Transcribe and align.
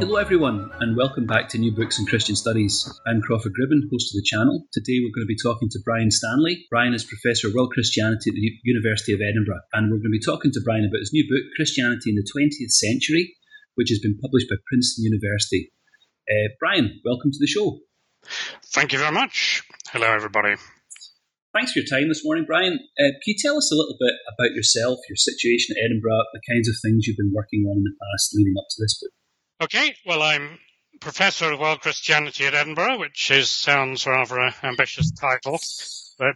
Hello, 0.00 0.16
everyone, 0.16 0.72
and 0.80 0.96
welcome 0.96 1.26
back 1.26 1.50
to 1.50 1.58
New 1.58 1.76
Books 1.76 1.98
in 1.98 2.06
Christian 2.06 2.34
Studies. 2.34 2.88
I'm 3.06 3.20
Crawford 3.20 3.52
Gribben, 3.52 3.84
host 3.92 4.08
of 4.08 4.16
the 4.16 4.24
channel. 4.24 4.64
Today, 4.72 4.96
we're 4.96 5.12
going 5.12 5.28
to 5.28 5.34
be 5.34 5.36
talking 5.36 5.68
to 5.68 5.78
Brian 5.84 6.10
Stanley. 6.10 6.64
Brian 6.70 6.94
is 6.94 7.04
Professor 7.04 7.48
of 7.48 7.54
World 7.54 7.72
Christianity 7.74 8.30
at 8.30 8.34
the 8.34 8.50
University 8.64 9.12
of 9.12 9.20
Edinburgh, 9.20 9.60
and 9.74 9.92
we're 9.92 10.00
going 10.00 10.08
to 10.08 10.16
be 10.16 10.24
talking 10.24 10.52
to 10.52 10.62
Brian 10.64 10.88
about 10.88 11.04
his 11.04 11.12
new 11.12 11.28
book, 11.28 11.44
Christianity 11.54 12.08
in 12.08 12.16
the 12.16 12.24
20th 12.24 12.72
Century, 12.72 13.36
which 13.74 13.90
has 13.90 14.00
been 14.00 14.16
published 14.16 14.48
by 14.48 14.56
Princeton 14.72 15.04
University. 15.04 15.70
Uh, 16.24 16.48
Brian, 16.58 17.04
welcome 17.04 17.30
to 17.30 17.38
the 17.38 17.46
show. 17.46 17.84
Thank 18.72 18.96
you 18.96 18.98
very 18.98 19.12
much. 19.12 19.62
Hello, 19.92 20.08
everybody. 20.08 20.56
Thanks 21.52 21.76
for 21.76 21.84
your 21.84 21.92
time 21.92 22.08
this 22.08 22.24
morning, 22.24 22.48
Brian. 22.48 22.80
Uh, 22.96 23.12
can 23.20 23.28
you 23.28 23.36
tell 23.36 23.58
us 23.60 23.68
a 23.68 23.76
little 23.76 24.00
bit 24.00 24.16
about 24.32 24.56
yourself, 24.56 24.96
your 25.12 25.20
situation 25.20 25.76
at 25.76 25.84
Edinburgh, 25.84 26.24
the 26.32 26.40
kinds 26.48 26.72
of 26.72 26.76
things 26.80 27.04
you've 27.04 27.20
been 27.20 27.36
working 27.36 27.68
on 27.68 27.76
in 27.76 27.84
the 27.84 27.92
past 28.00 28.32
leading 28.32 28.56
up 28.56 28.64
to 28.64 28.80
this 28.80 28.96
book? 28.96 29.12
Okay, 29.62 29.94
well, 30.06 30.22
I'm 30.22 30.58
Professor 31.02 31.52
of 31.52 31.60
World 31.60 31.82
Christianity 31.82 32.46
at 32.46 32.54
Edinburgh, 32.54 32.98
which 32.98 33.30
is 33.30 33.50
sounds 33.50 34.06
rather 34.06 34.38
an 34.40 34.54
ambitious 34.62 35.10
title, 35.10 35.60
but 36.18 36.34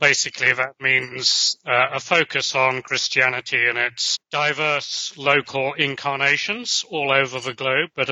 basically 0.00 0.52
that 0.52 0.74
means 0.80 1.56
uh, 1.64 1.90
a 1.92 2.00
focus 2.00 2.56
on 2.56 2.82
Christianity 2.82 3.64
and 3.68 3.78
its 3.78 4.18
diverse 4.32 5.16
local 5.16 5.74
incarnations 5.74 6.84
all 6.90 7.12
over 7.12 7.38
the 7.38 7.54
globe, 7.54 7.90
but 7.94 8.10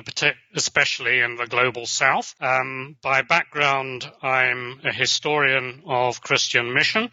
especially 0.54 1.18
in 1.18 1.34
the 1.34 1.48
global 1.48 1.84
south. 1.84 2.32
Um, 2.40 2.96
by 3.02 3.22
background, 3.22 4.08
I'm 4.22 4.78
a 4.84 4.92
historian 4.92 5.82
of 5.88 6.22
Christian 6.22 6.72
mission. 6.72 7.10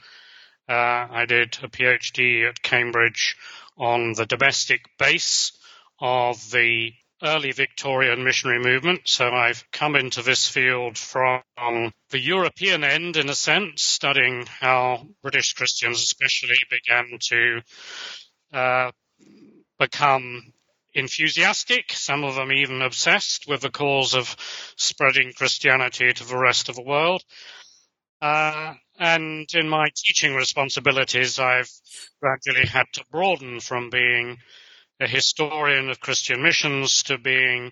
Uh, 0.70 1.08
I 1.10 1.26
did 1.28 1.58
a 1.64 1.68
PhD 1.68 2.48
at 2.48 2.62
Cambridge 2.62 3.38
on 3.76 4.14
the 4.14 4.28
domestic 4.28 4.82
base 5.00 5.52
of 6.00 6.52
the 6.52 6.92
early 7.22 7.52
Victorian 7.52 8.24
missionary 8.24 8.60
movement. 8.60 9.02
So 9.06 9.30
I've 9.30 9.64
come 9.72 9.96
into 9.96 10.22
this 10.22 10.48
field 10.48 10.98
from 10.98 11.42
the 12.10 12.20
European 12.20 12.84
end, 12.84 13.18
in 13.18 13.30
a 13.30 13.36
sense, 13.36 13.82
studying 13.82 14.46
how 14.46 15.08
British 15.22 15.54
Christians 15.54 16.02
especially 16.02 16.58
began 16.70 17.18
to 17.30 17.62
uh, 18.54 18.92
become 19.78 20.54
enthusiastic, 20.94 21.94
some 21.94 22.24
of 22.24 22.36
them 22.36 22.52
even 22.52 22.82
obsessed 22.82 23.48
with 23.48 23.62
the 23.62 23.70
cause 23.70 24.16
of 24.16 24.36
spreading 24.76 25.34
Christianity 25.34 26.12
to 26.12 26.24
the 26.24 26.38
rest 26.38 26.70
of 26.70 26.76
the 26.76 26.84
world. 26.84 27.24
Uh, 28.22 28.74
and 29.00 29.48
in 29.54 29.70
my 29.70 29.88
teaching 29.96 30.36
responsibilities, 30.36 31.40
I've 31.40 31.72
gradually 32.22 32.68
had 32.68 32.86
to 32.94 33.06
broaden 33.12 33.60
from 33.60 33.90
being 33.90 34.38
a 35.00 35.08
historian 35.08 35.90
of 35.90 36.00
Christian 36.00 36.42
missions 36.42 37.04
to 37.04 37.18
being 37.18 37.72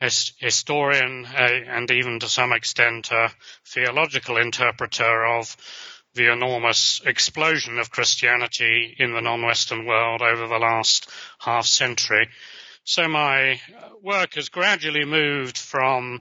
a 0.00 0.10
historian 0.38 1.26
uh, 1.26 1.48
and 1.68 1.90
even 1.90 2.20
to 2.20 2.28
some 2.28 2.52
extent 2.52 3.10
a 3.10 3.30
theological 3.66 4.36
interpreter 4.36 5.26
of 5.26 5.56
the 6.14 6.32
enormous 6.32 7.00
explosion 7.04 7.78
of 7.78 7.90
Christianity 7.90 8.96
in 8.98 9.12
the 9.12 9.20
non-Western 9.20 9.86
world 9.86 10.22
over 10.22 10.46
the 10.46 10.58
last 10.58 11.08
half 11.38 11.66
century. 11.66 12.28
So 12.84 13.08
my 13.08 13.60
work 14.02 14.34
has 14.34 14.48
gradually 14.48 15.04
moved 15.04 15.56
from 15.56 16.20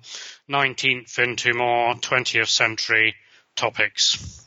19th 0.50 1.18
into 1.18 1.54
more 1.54 1.96
20th 1.96 2.50
century 2.50 3.16
topics. 3.56 4.46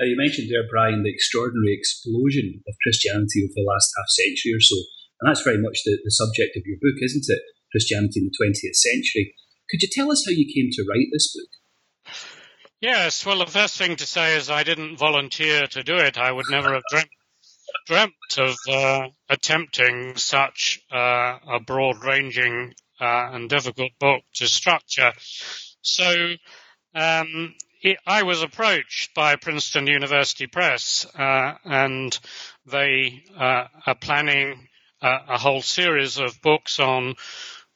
Now 0.00 0.06
you 0.06 0.16
mentioned 0.16 0.48
there, 0.50 0.66
Brian, 0.70 1.02
the 1.02 1.12
extraordinary 1.12 1.74
explosion 1.74 2.62
of 2.66 2.74
Christianity 2.82 3.44
over 3.44 3.52
the 3.54 3.68
last 3.68 3.92
half 3.96 4.08
century 4.08 4.54
or 4.54 4.60
so. 4.60 4.76
And 5.22 5.30
that's 5.30 5.42
very 5.42 5.62
much 5.62 5.78
the, 5.84 5.98
the 6.02 6.10
subject 6.10 6.56
of 6.56 6.64
your 6.66 6.78
book, 6.82 6.98
isn't 7.00 7.24
it? 7.28 7.42
Christianity 7.70 8.20
in 8.20 8.26
the 8.26 8.44
20th 8.44 8.74
century. 8.74 9.34
Could 9.70 9.82
you 9.82 9.88
tell 9.92 10.10
us 10.10 10.24
how 10.26 10.32
you 10.32 10.52
came 10.52 10.68
to 10.72 10.84
write 10.90 11.06
this 11.12 11.32
book? 11.32 12.16
Yes, 12.80 13.24
well, 13.24 13.38
the 13.38 13.46
first 13.46 13.78
thing 13.78 13.94
to 13.96 14.06
say 14.06 14.36
is 14.36 14.50
I 14.50 14.64
didn't 14.64 14.96
volunteer 14.96 15.68
to 15.68 15.84
do 15.84 15.94
it. 15.94 16.18
I 16.18 16.32
would 16.32 16.46
never 16.50 16.74
have 16.74 16.82
dreamt, 16.90 17.10
dreamt 17.86 18.38
of 18.38 18.56
uh, 18.68 19.08
attempting 19.28 20.16
such 20.16 20.80
uh, 20.90 21.38
a 21.48 21.60
broad 21.64 22.04
ranging 22.04 22.74
uh, 23.00 23.30
and 23.32 23.48
difficult 23.48 23.92
book 24.00 24.22
to 24.34 24.48
structure. 24.48 25.12
So 25.82 26.34
um, 26.96 27.54
I 28.06 28.24
was 28.24 28.42
approached 28.42 29.14
by 29.14 29.36
Princeton 29.36 29.86
University 29.86 30.48
Press, 30.48 31.06
uh, 31.16 31.54
and 31.64 32.18
they 32.66 33.22
uh, 33.38 33.68
are 33.86 33.94
planning 33.94 34.68
a 35.02 35.38
whole 35.38 35.62
series 35.62 36.18
of 36.18 36.40
books 36.42 36.78
on 36.78 37.14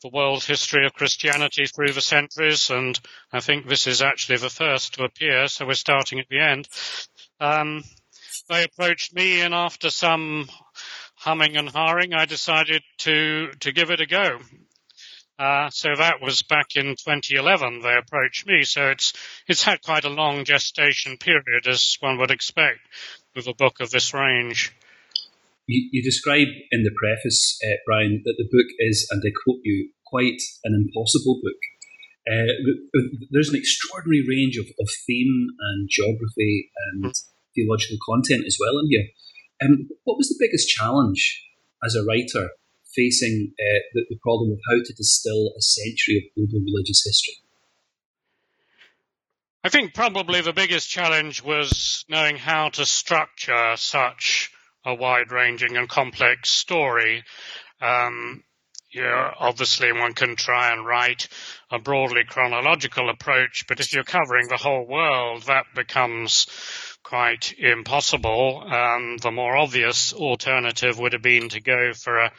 the 0.03 0.11
world 0.11 0.45
history 0.45 0.87
of 0.87 0.95
Christianity 0.95 1.67
through 1.67 1.93
the 1.93 2.01
centuries, 2.01 2.71
and 2.71 2.99
I 3.33 3.41
think 3.41 3.67
this 3.67 3.87
is 3.87 4.03
actually 4.03 4.39
the 4.39 4.51
first 4.51 4.95
to 4.95 5.05
appear, 5.05 5.49
so 5.49 5.67
we're 5.67 5.75
starting 5.75 6.21
at 6.21 6.29
the 6.29 6.39
end. 6.39 6.69
Um, 7.41 7.83
they 8.49 8.65
approached 8.65 9.15
me, 9.15 9.41
and 9.41 9.55
after 9.55 9.91
some 9.91 10.49
humming 11.17 11.57
and 11.57 11.69
hawing, 11.69 12.15
I 12.15 12.27
decided 12.27 12.83
to 12.99 13.51
to 13.61 13.73
give 13.73 13.91
it 13.91 14.01
a 14.01 14.07
go. 14.07 14.39
Uh, 15.39 15.69
so 15.69 15.95
that 15.95 16.23
was 16.23 16.43
back 16.43 16.77
in 16.77 16.97
2011. 16.97 17.81
They 17.81 17.95
approached 17.95 18.47
me, 18.47 18.65
so 18.65 18.91
it's 18.91 19.13
it's 19.49 19.65
had 19.65 19.83
quite 19.83 20.05
a 20.05 20.11
long 20.11 20.45
gestation 20.45 21.17
period, 21.19 21.67
as 21.67 21.97
one 22.01 22.19
would 22.19 22.31
expect 22.31 22.81
with 23.35 23.49
a 23.49 23.55
book 23.55 23.81
of 23.81 23.91
this 23.91 24.15
range. 24.15 24.73
You, 25.67 25.89
you 25.93 26.03
describe 26.03 26.49
in 26.71 26.83
the 26.85 26.95
preface, 26.97 27.59
uh, 27.65 27.77
Brian, 27.87 28.23
that 28.25 28.37
the 28.39 28.49
book 28.51 28.67
is, 28.79 29.07
and 29.11 29.23
I 29.25 29.31
quote 29.45 29.61
you, 29.65 29.91
quite 30.07 30.41
an 30.65 30.75
impossible 30.75 31.41
book. 31.43 31.61
Uh, 32.27 32.51
there's 33.31 33.51
an 33.51 33.57
extraordinary 33.57 34.25
range 34.29 34.57
of, 34.57 34.67
of 34.81 34.89
theme 35.07 35.49
and 35.59 35.89
geography 35.91 36.71
and 36.93 37.13
theological 37.55 37.99
content 38.05 38.45
as 38.47 38.59
well 38.61 38.79
in 38.79 38.89
here. 38.91 39.07
Um, 39.63 39.89
what 40.05 40.19
was 40.19 40.29
the 40.29 40.39
biggest 40.39 40.69
challenge 40.69 41.43
as 41.85 41.95
a 41.95 42.05
writer 42.05 42.51
facing 42.95 43.53
uh, 43.59 43.81
the, 43.95 44.07
the 44.11 44.19
problem 44.23 44.53
of 44.53 44.59
how 44.71 44.77
to 44.77 44.95
distill 44.95 45.53
a 45.57 45.63
century 45.63 46.19
of 46.19 46.35
global 46.35 46.65
religious 46.65 47.03
history? 47.05 47.35
I 49.65 49.69
think 49.69 49.95
probably 49.95 50.41
the 50.43 50.53
biggest 50.53 50.89
challenge 50.89 51.43
was 51.43 52.05
knowing 52.09 52.37
how 52.37 52.69
to 52.71 52.87
structure 52.87 53.75
such 53.77 54.53
a 54.87 54.95
wide 54.95 55.33
ranging 55.33 55.77
and 55.77 55.89
complex 55.89 56.51
story. 56.51 57.25
Um, 57.83 58.43
you 58.91 59.03
know, 59.03 59.31
obviously 59.39 59.93
one 59.93 60.15
can 60.15 60.37
try 60.37 60.73
and 60.73 60.87
write 60.87 61.29
a 61.71 61.79
broadly 61.79 62.25
chronological 62.25 63.11
approach, 63.11 63.67
but 63.69 63.81
if 63.81 63.93
you're 63.93 64.05
covering 64.05 64.49
the 64.49 64.57
whole 64.57 64.87
world, 64.87 65.43
that 65.43 65.67
becomes 65.75 66.47
quite 67.03 67.53
impossible. 67.59 68.63
Um, 68.67 69.19
the 69.19 69.31
more 69.31 69.57
obvious 69.57 70.13
alternative 70.13 70.99
would 70.99 71.13
have 71.13 71.23
been 71.23 71.49
to 71.51 71.61
go 71.61 71.93
for 71.93 72.19
a, 72.19 72.33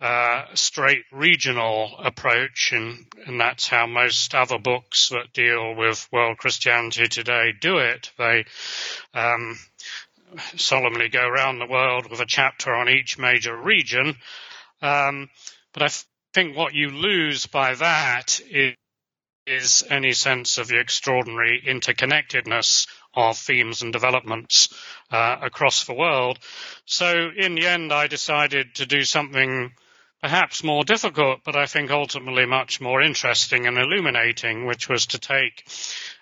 uh, 0.00 0.46
straight 0.54 1.04
regional 1.12 1.90
approach, 1.98 2.72
and, 2.72 3.06
and 3.26 3.38
that's 3.38 3.68
how 3.68 3.86
most 3.86 4.34
other 4.34 4.58
books 4.58 5.10
that 5.10 5.32
deal 5.34 5.74
with 5.74 6.08
world 6.10 6.38
Christianity 6.38 7.08
today 7.08 7.52
do 7.60 7.78
it. 7.78 8.10
They 8.16 8.46
um, 9.12 9.58
solemnly 10.56 11.08
go 11.08 11.26
around 11.26 11.58
the 11.58 11.66
world 11.66 12.10
with 12.10 12.20
a 12.20 12.26
chapter 12.26 12.74
on 12.74 12.88
each 12.88 13.18
major 13.18 13.56
region. 13.56 14.16
Um, 14.82 15.28
but 15.72 15.82
I 15.82 15.88
think 16.34 16.56
what 16.56 16.74
you 16.74 16.90
lose 16.90 17.46
by 17.46 17.74
that 17.74 18.40
is, 18.50 18.74
is 19.46 19.84
any 19.88 20.12
sense 20.12 20.58
of 20.58 20.68
the 20.68 20.78
extraordinary 20.78 21.62
interconnectedness 21.66 22.86
of 23.14 23.36
themes 23.36 23.82
and 23.82 23.92
developments 23.92 24.68
uh, 25.10 25.36
across 25.42 25.84
the 25.84 25.94
world. 25.94 26.38
So 26.84 27.30
in 27.36 27.54
the 27.54 27.66
end, 27.66 27.92
I 27.92 28.06
decided 28.06 28.76
to 28.76 28.86
do 28.86 29.02
something 29.02 29.72
perhaps 30.22 30.62
more 30.62 30.84
difficult, 30.84 31.40
but 31.44 31.56
I 31.56 31.66
think 31.66 31.90
ultimately 31.90 32.46
much 32.46 32.80
more 32.80 33.00
interesting 33.00 33.66
and 33.66 33.78
illuminating, 33.78 34.66
which 34.66 34.88
was 34.88 35.06
to 35.06 35.18
take 35.18 35.66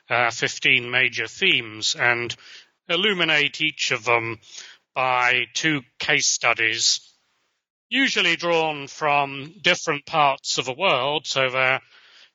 uh, 0.08 0.31
15 0.31 0.90
major 0.90 1.26
themes 1.26 1.96
and 1.99 2.34
illuminate 2.88 3.61
each 3.61 3.90
of 3.90 4.05
them 4.05 4.38
by 4.94 5.46
two 5.55 5.82
case 5.99 6.26
studies, 6.26 7.00
usually 7.88 8.37
drawn 8.37 8.87
from 8.87 9.55
different 9.62 10.05
parts 10.06 10.58
of 10.58 10.64
the 10.64 10.75
world, 10.75 11.26
so 11.26 11.49
they're 11.50 11.81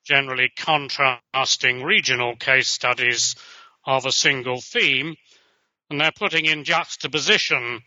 generally 0.06 0.52
contrasting 0.58 1.84
regional 1.84 2.36
case 2.36 2.68
studies 2.68 3.36
of 3.86 4.06
a 4.06 4.12
single 4.12 4.62
theme, 4.62 5.16
and 5.90 6.00
they're 6.00 6.12
putting 6.12 6.46
in 6.46 6.64
juxtaposition 6.64 7.82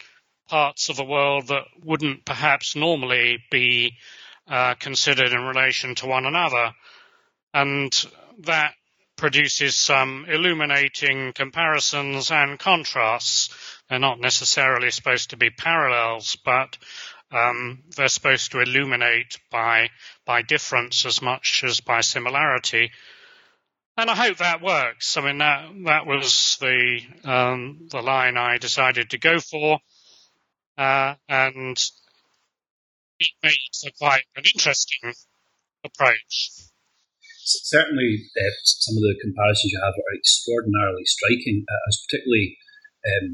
parts 0.48 0.88
of 0.88 0.96
the 0.96 1.04
world 1.04 1.48
that 1.48 1.64
wouldn't 1.84 2.24
perhaps 2.24 2.76
normally 2.76 3.38
be 3.50 3.94
uh, 4.48 4.74
considered 4.74 5.32
in 5.32 5.42
relation 5.42 5.94
to 5.96 6.06
one 6.06 6.24
another. 6.24 6.72
And 7.52 7.92
that 8.40 8.74
produces 9.16 9.74
some 9.74 10.26
illuminating 10.28 11.32
comparisons 11.32 12.30
and 12.30 12.58
contrasts. 12.58 13.48
They're 13.88 13.98
not 13.98 14.20
necessarily 14.20 14.90
supposed 14.90 15.30
to 15.30 15.36
be 15.36 15.50
parallels, 15.50 16.36
but 16.44 16.76
um, 17.32 17.82
they're 17.96 18.08
supposed 18.08 18.52
to 18.52 18.60
illuminate 18.60 19.38
by 19.50 19.90
by 20.24 20.42
difference 20.42 21.04
as 21.06 21.20
much 21.20 21.64
as 21.64 21.80
by 21.80 22.00
similarity. 22.00 22.90
And 23.96 24.10
I 24.10 24.14
hope 24.14 24.38
that 24.38 24.62
works. 24.62 25.16
I 25.16 25.22
mean, 25.22 25.38
that 25.38 25.70
that 25.86 26.06
was 26.06 26.58
the 26.60 27.00
um, 27.24 27.88
the 27.90 28.02
line 28.02 28.36
I 28.36 28.58
decided 28.58 29.10
to 29.10 29.18
go 29.18 29.40
for, 29.40 29.80
uh, 30.76 31.14
and 31.28 31.76
it 33.18 33.30
made 33.42 33.56
for 33.80 33.90
quite 33.98 34.24
an 34.36 34.44
interesting 34.44 35.14
approach. 35.84 36.50
Certainly, 37.46 38.26
uh, 38.34 38.54
some 38.64 38.98
of 38.98 39.06
the 39.06 39.14
comparisons 39.22 39.70
you 39.70 39.78
have 39.78 39.94
are 39.94 40.18
extraordinarily 40.18 41.06
striking. 41.06 41.62
Uh, 41.62 41.78
I 41.78 41.86
was 41.86 42.02
particularly 42.02 42.58
um, 43.06 43.26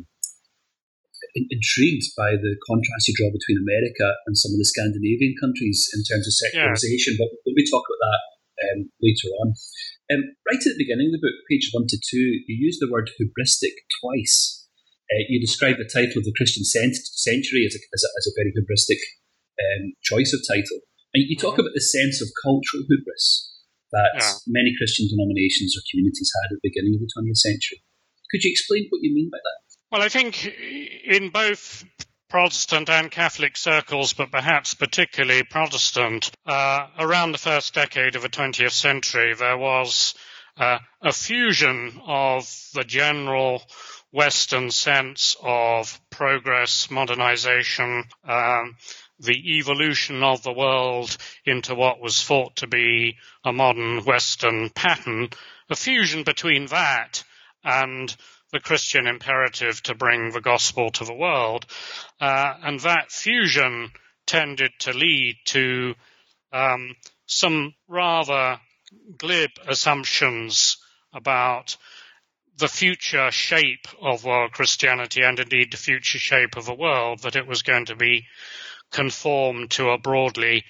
intrigued 1.32 2.12
by 2.12 2.36
the 2.36 2.60
contrast 2.68 3.08
you 3.08 3.16
draw 3.16 3.32
between 3.32 3.64
America 3.64 4.04
and 4.28 4.36
some 4.36 4.52
of 4.52 4.60
the 4.60 4.68
Scandinavian 4.68 5.32
countries 5.40 5.88
in 5.96 6.04
terms 6.04 6.28
of 6.28 6.36
secularization. 6.36 7.16
Yeah. 7.16 7.24
But 7.24 7.40
we'll 7.44 7.56
be 7.56 7.64
talking 7.64 7.88
about 7.88 8.04
that 8.04 8.22
um, 8.68 8.78
later 9.00 9.28
on. 9.40 9.56
Um, 10.12 10.22
right 10.44 10.60
at 10.60 10.72
the 10.76 10.82
beginning 10.84 11.08
of 11.08 11.16
the 11.16 11.24
book, 11.24 11.38
page 11.48 11.72
one 11.72 11.88
to 11.88 11.96
two, 11.96 12.44
you 12.44 12.56
use 12.60 12.76
the 12.76 12.92
word 12.92 13.08
hubristic 13.16 13.80
twice. 14.04 14.68
Uh, 15.08 15.24
you 15.28 15.40
describe 15.40 15.80
the 15.80 15.88
title 15.88 16.20
of 16.20 16.28
the 16.28 16.36
Christian 16.36 16.64
century 16.64 17.64
as 17.64 17.76
a, 17.76 17.80
as 17.80 18.02
a, 18.04 18.10
as 18.20 18.24
a 18.28 18.36
very 18.36 18.52
hubristic 18.52 19.00
um, 19.56 19.96
choice 20.04 20.36
of 20.36 20.44
title. 20.44 20.84
And 21.16 21.24
you 21.28 21.36
talk 21.36 21.56
mm-hmm. 21.56 21.64
about 21.64 21.76
the 21.76 21.84
sense 21.84 22.20
of 22.20 22.28
cultural 22.44 22.84
hubris 22.88 23.51
that 23.92 24.12
yeah. 24.18 24.32
many 24.48 24.72
Christian 24.76 25.08
denominations 25.08 25.76
or 25.76 25.82
communities 25.90 26.32
had 26.34 26.56
at 26.56 26.60
the 26.60 26.68
beginning 26.68 26.96
of 26.96 27.00
the 27.00 27.12
20th 27.12 27.36
century. 27.36 27.84
Could 28.30 28.42
you 28.44 28.50
explain 28.50 28.86
what 28.88 29.00
you 29.02 29.14
mean 29.14 29.30
by 29.30 29.38
that? 29.38 29.58
Well, 29.92 30.02
I 30.02 30.08
think 30.08 30.46
in 30.46 31.28
both 31.28 31.84
Protestant 32.30 32.88
and 32.88 33.10
Catholic 33.10 33.58
circles, 33.58 34.14
but 34.14 34.32
perhaps 34.32 34.72
particularly 34.72 35.42
Protestant, 35.42 36.30
uh, 36.46 36.86
around 36.98 37.32
the 37.32 37.38
first 37.38 37.74
decade 37.74 38.16
of 38.16 38.22
the 38.22 38.30
20th 38.30 38.72
century, 38.72 39.34
there 39.34 39.58
was 39.58 40.14
uh, 40.56 40.78
a 41.02 41.12
fusion 41.12 42.00
of 42.06 42.50
the 42.72 42.84
general 42.84 43.62
Western 44.12 44.70
sense 44.70 45.36
of 45.42 46.00
progress, 46.10 46.90
modernization, 46.90 48.04
um, 48.26 48.76
the 49.18 49.58
evolution 49.58 50.22
of 50.22 50.42
the 50.42 50.52
world 50.52 51.16
into 51.44 51.74
what 51.74 52.00
was 52.00 52.22
thought 52.22 52.56
to 52.56 52.66
be 52.66 53.16
a 53.44 53.52
modern 53.52 54.04
Western 54.04 54.70
pattern, 54.70 55.28
a 55.70 55.76
fusion 55.76 56.24
between 56.24 56.66
that 56.66 57.22
and 57.64 58.14
the 58.52 58.60
Christian 58.60 59.06
imperative 59.06 59.82
to 59.84 59.94
bring 59.94 60.30
the 60.30 60.40
gospel 60.40 60.90
to 60.90 61.04
the 61.04 61.14
world. 61.14 61.66
Uh, 62.20 62.54
and 62.62 62.80
that 62.80 63.10
fusion 63.10 63.90
tended 64.26 64.72
to 64.80 64.92
lead 64.92 65.36
to 65.46 65.94
um, 66.52 66.94
some 67.26 67.74
rather 67.88 68.60
glib 69.16 69.50
assumptions 69.66 70.76
about 71.14 71.76
the 72.58 72.68
future 72.68 73.30
shape 73.30 73.86
of 74.00 74.24
world 74.24 74.52
Christianity 74.52 75.22
and 75.22 75.38
indeed 75.38 75.72
the 75.72 75.78
future 75.78 76.18
shape 76.18 76.56
of 76.56 76.66
the 76.66 76.74
world, 76.74 77.20
that 77.20 77.36
it 77.36 77.46
was 77.46 77.62
going 77.62 77.86
to 77.86 77.96
be 77.96 78.26
conformed 78.92 79.70
to 79.72 79.90
a 79.90 79.98
broadly 79.98 80.64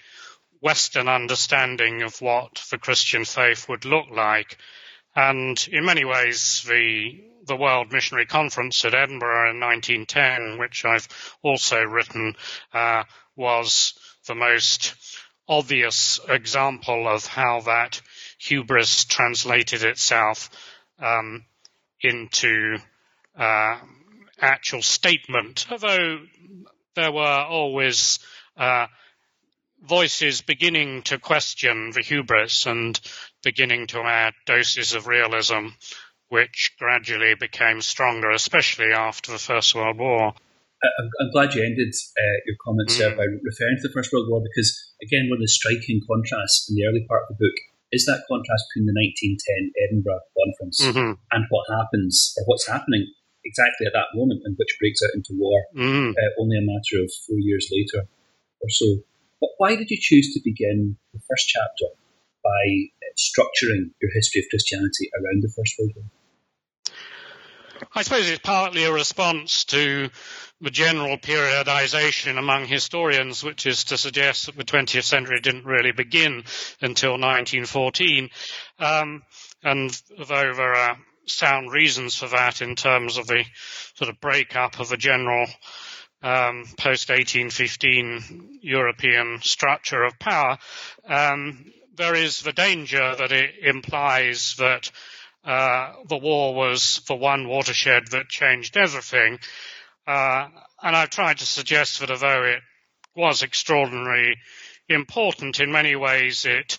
Western 0.61 1.09
understanding 1.09 2.03
of 2.03 2.21
what 2.21 2.65
the 2.71 2.79
Christian 2.79 3.25
faith 3.25 3.69
would 3.69 3.85
look 3.85 4.07
like. 4.11 4.57
And 5.15 5.69
in 5.71 5.85
many 5.85 6.05
ways, 6.05 6.65
the 6.67 7.25
the 7.45 7.57
World 7.57 7.93
Missionary 7.93 8.27
Conference 8.27 8.85
at 8.85 8.95
Edinburgh 8.95 9.51
in 9.51 9.61
1910, 9.61 10.59
which 10.59 10.85
I've 10.85 11.09
also 11.43 11.83
written, 11.83 12.37
uh, 12.73 13.03
was 13.35 13.95
the 14.27 14.37
most 14.37 14.95
obvious 15.49 16.21
example 16.29 17.09
of 17.09 17.27
how 17.27 17.61
that 17.63 18.01
hubris 18.39 19.05
translated 19.05 19.83
itself 19.83 20.51
um, 21.01 21.45
into 22.01 22.79
uh, 23.37 23.79
actual 24.41 24.83
statement, 24.83 25.67
although 25.71 26.21
there 26.94 27.12
were 27.12 27.44
always 27.49 28.19
uh, 28.56 28.87
voices 29.83 30.43
beginning 30.43 31.03
to 31.03 31.19
question 31.19 31.91
the 31.91 32.03
hubris 32.03 32.67
and 32.67 33.00
beginning 33.43 33.87
to 33.89 34.00
add 34.00 34.35
doses 34.47 34.94
of 34.94 35.06
realism 35.06 35.69
which 36.29 36.73
gradually 36.79 37.35
became 37.39 37.83
stronger, 37.83 38.31
especially 38.31 38.93
after 38.93 39.33
the 39.33 39.39
First 39.39 39.75
World 39.75 39.99
War. 39.99 40.33
I'm, 40.33 41.09
I'm 41.21 41.31
glad 41.31 41.55
you 41.55 41.62
ended 41.62 41.93
uh, 41.93 42.39
your 42.49 42.56
comments 42.65 42.97
mm. 42.97 42.99
there 43.05 43.15
by 43.15 43.29
referring 43.29 43.77
to 43.83 43.89
the 43.89 43.93
First 43.93 44.13
World 44.13 44.27
War 44.31 44.41
because, 44.41 44.72
again, 45.05 45.29
one 45.29 45.37
of 45.37 45.44
the 45.44 45.53
striking 45.53 46.01
contrasts 46.08 46.70
in 46.70 46.77
the 46.77 46.89
early 46.89 47.05
part 47.06 47.29
of 47.29 47.37
the 47.37 47.44
book 47.44 47.56
is 47.93 48.08
that 48.08 48.25
contrast 48.25 48.65
between 48.72 48.89
the 48.89 48.96
1910 48.96 49.77
Edinburgh 49.77 50.25
Conference 50.32 50.79
mm-hmm. 50.81 51.13
and 51.37 51.44
what 51.53 51.69
happens, 51.69 52.32
or 52.41 52.49
what's 52.49 52.67
happening 52.67 53.13
exactly 53.44 53.87
at 53.87 53.93
that 53.94 54.15
moment, 54.15 54.43
and 54.44 54.56
which 54.56 54.77
breaks 54.79 55.01
out 55.03 55.15
into 55.15 55.34
war 55.34 55.65
mm. 55.77 56.11
uh, 56.11 56.32
only 56.41 56.56
a 56.58 56.67
matter 56.67 57.03
of 57.03 57.11
four 57.27 57.39
years 57.39 57.69
later 57.72 58.06
or 58.61 58.70
so. 58.70 59.03
But 59.41 59.51
why 59.58 59.77
did 59.77 59.91
you 59.91 59.99
choose 60.01 60.32
to 60.34 60.41
begin 60.44 60.96
the 61.13 61.20
first 61.29 61.49
chapter 61.49 61.94
by 62.43 62.63
uh, 63.03 63.13
structuring 63.19 63.91
your 64.01 64.11
history 64.15 64.41
of 64.43 64.46
Christianity 64.51 65.11
around 65.15 65.43
the 65.43 65.53
First 65.56 65.75
World 65.79 65.93
War? 65.96 66.05
I 67.94 68.03
suppose 68.03 68.31
it's 68.31 68.39
partly 68.39 68.84
a 68.84 68.93
response 68.93 69.65
to 69.65 70.11
the 70.61 70.70
general 70.70 71.19
periodization 71.19 72.39
among 72.39 72.67
historians, 72.67 73.43
which 73.43 73.67
is 73.67 73.84
to 73.84 73.99
suggest 73.99 74.46
that 74.46 74.56
the 74.56 74.65
20th 74.65 75.03
century 75.03 75.41
didn't 75.41 75.65
really 75.65 75.91
begin 75.91 76.44
until 76.81 77.13
1914. 77.13 78.31
Um, 78.79 79.22
and 79.65 79.91
though 80.17 80.55
there 80.55 80.75
are 80.75 80.96
sound 81.26 81.72
reasons 81.72 82.17
for 82.17 82.29
that 82.29 82.62
in 82.62 82.76
terms 82.76 83.17
of 83.17 83.26
the 83.26 83.44
sort 83.94 84.10
of 84.10 84.20
breakup 84.20 84.81
of 84.81 84.88
the 84.88 84.96
general 84.96 85.46
um, 86.22 86.64
post 86.76 87.08
1815 87.08 88.60
European 88.62 89.41
structure 89.43 90.02
of 90.02 90.19
power, 90.19 90.58
um, 91.08 91.64
there 91.94 92.14
is 92.14 92.41
the 92.41 92.52
danger 92.52 93.14
that 93.17 93.32
it 93.32 93.55
implies 93.62 94.55
that 94.58 94.91
uh, 95.44 95.93
the 96.06 96.17
war 96.17 96.55
was 96.55 97.02
the 97.08 97.14
one 97.14 97.48
watershed 97.48 98.06
that 98.08 98.29
changed 98.29 98.76
everything. 98.76 99.38
Uh, 100.06 100.48
and 100.82 100.96
I've 100.96 101.10
tried 101.10 101.38
to 101.38 101.46
suggest 101.46 102.00
that 102.00 102.10
although 102.10 102.44
it 102.44 102.60
was 103.14 103.43
extraordinarily 103.43 104.36
important 104.88 105.60
in 105.60 105.72
many 105.72 105.96
ways, 105.96 106.44
it 106.44 106.79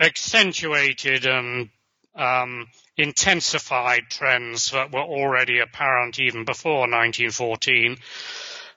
accentuated 0.00 1.26
and 1.26 1.70
intensified 2.96 4.04
trends 4.08 4.70
that 4.70 4.92
were 4.92 5.00
already 5.00 5.58
apparent 5.58 6.20
even 6.20 6.44
before 6.44 6.88
1914. 6.88 7.96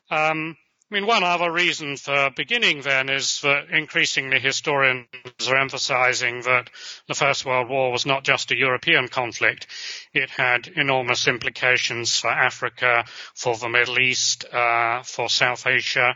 Um, 0.10 0.58
I 0.90 0.96
mean, 0.96 1.06
one 1.06 1.24
other 1.24 1.52
reason 1.52 1.98
for 1.98 2.30
beginning 2.30 2.82
then 2.82 3.10
is 3.10 3.42
that 3.42 3.70
increasingly 3.72 4.40
historians 4.40 5.08
are 5.46 5.58
emphasizing 5.58 6.44
that 6.44 6.70
the 7.10 7.14
First 7.14 7.46
World 7.46 7.68
War 7.70 7.92
was 7.92 8.06
not 8.06 8.24
just 8.24 8.52
a 8.52 8.58
European 8.58 9.10
conflict. 9.10 9.68
It 10.14 10.30
had 10.30 10.70
enormous 10.70 11.28
implications 11.28 12.18
for 12.18 12.30
Africa, 12.30 13.04
for 13.34 13.58
the 13.58 13.68
Middle 13.68 14.00
East, 14.00 14.46
uh, 14.46 15.04
for 15.04 15.30
South 15.30 15.68
Asia. 15.68 16.16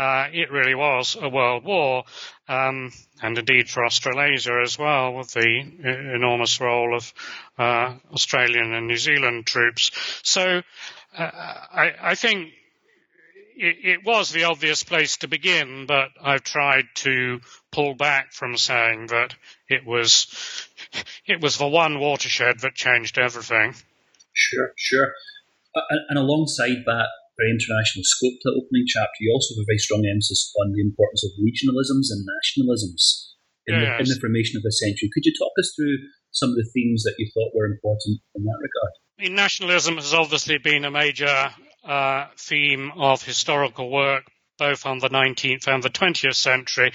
Uh, 0.00 0.30
it 0.32 0.50
really 0.50 0.74
was 0.74 1.14
a 1.20 1.28
world 1.28 1.62
war, 1.62 2.04
um, 2.48 2.90
and 3.20 3.36
indeed 3.36 3.68
for 3.68 3.84
Australasia 3.84 4.58
as 4.62 4.78
well, 4.78 5.12
with 5.12 5.30
the 5.32 6.14
enormous 6.14 6.58
role 6.58 6.96
of 6.96 7.12
uh, 7.58 7.92
Australian 8.10 8.72
and 8.72 8.86
New 8.86 8.96
Zealand 8.96 9.44
troops. 9.44 9.90
So 10.22 10.62
uh, 11.18 11.22
I, 11.22 11.92
I 12.00 12.14
think 12.14 12.48
it, 13.56 13.76
it, 13.84 14.00
was 14.06 14.30
the 14.30 14.44
obvious 14.44 14.84
place 14.84 15.18
to 15.18 15.28
begin, 15.28 15.84
but 15.84 16.08
I've 16.18 16.44
tried 16.44 16.86
to 17.04 17.42
pull 17.70 17.92
back 17.92 18.32
from 18.32 18.56
saying 18.56 19.08
that 19.08 19.34
it 19.68 19.84
was 19.84 20.66
it 21.26 21.42
was 21.42 21.58
the 21.58 21.68
one 21.68 22.00
watershed 22.00 22.60
that 22.60 22.74
changed 22.74 23.18
everything. 23.18 23.74
Sure, 24.32 24.72
sure. 24.78 25.12
Uh, 25.76 25.80
and 26.08 26.18
alongside 26.18 26.84
that 26.86 27.08
very 27.40 27.56
international 27.56 28.04
scope 28.04 28.36
to 28.44 28.46
the 28.52 28.56
opening 28.60 28.84
chapter, 28.84 29.16
you 29.24 29.32
also 29.32 29.56
have 29.56 29.64
a 29.64 29.70
very 29.72 29.80
strong 29.80 30.04
emphasis 30.04 30.52
on 30.60 30.76
the 30.76 30.84
importance 30.84 31.24
of 31.24 31.32
regionalisms 31.40 32.12
and 32.12 32.20
nationalisms 32.28 33.32
in, 33.64 33.80
yes. 33.80 33.96
the, 33.96 34.04
in 34.04 34.08
the 34.12 34.20
formation 34.20 34.60
of 34.60 34.62
the 34.62 34.72
century. 34.76 35.08
Could 35.08 35.24
you 35.24 35.32
talk 35.32 35.56
us 35.56 35.72
through 35.72 35.96
some 36.30 36.52
of 36.52 36.56
the 36.60 36.68
themes 36.76 37.02
that 37.08 37.16
you 37.16 37.32
thought 37.32 37.56
were 37.56 37.66
important 37.66 38.20
in 38.36 38.44
that 38.44 38.60
regard? 38.60 38.92
I 39.18 39.22
mean, 39.24 39.34
nationalism 39.34 39.96
has 39.96 40.14
obviously 40.14 40.58
been 40.58 40.84
a 40.84 40.90
major 40.90 41.50
uh, 41.84 42.26
theme 42.36 42.92
of 42.96 43.22
historical 43.22 43.90
work, 43.90 44.24
both 44.58 44.86
on 44.86 44.98
the 44.98 45.08
19th 45.08 45.66
and 45.68 45.82
the 45.82 45.90
20th 45.90 46.36
century, 46.36 46.92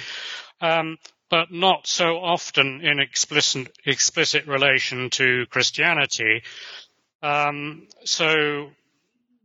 um, 0.62 0.98
but 1.30 1.52
not 1.52 1.88
so 1.88 2.18
often 2.18 2.82
in 2.82 3.00
explicit, 3.00 3.76
explicit 3.86 4.48
relation 4.48 5.10
to 5.12 5.46
Christianity. 5.50 6.44
Um, 7.22 7.88
so, 8.04 8.70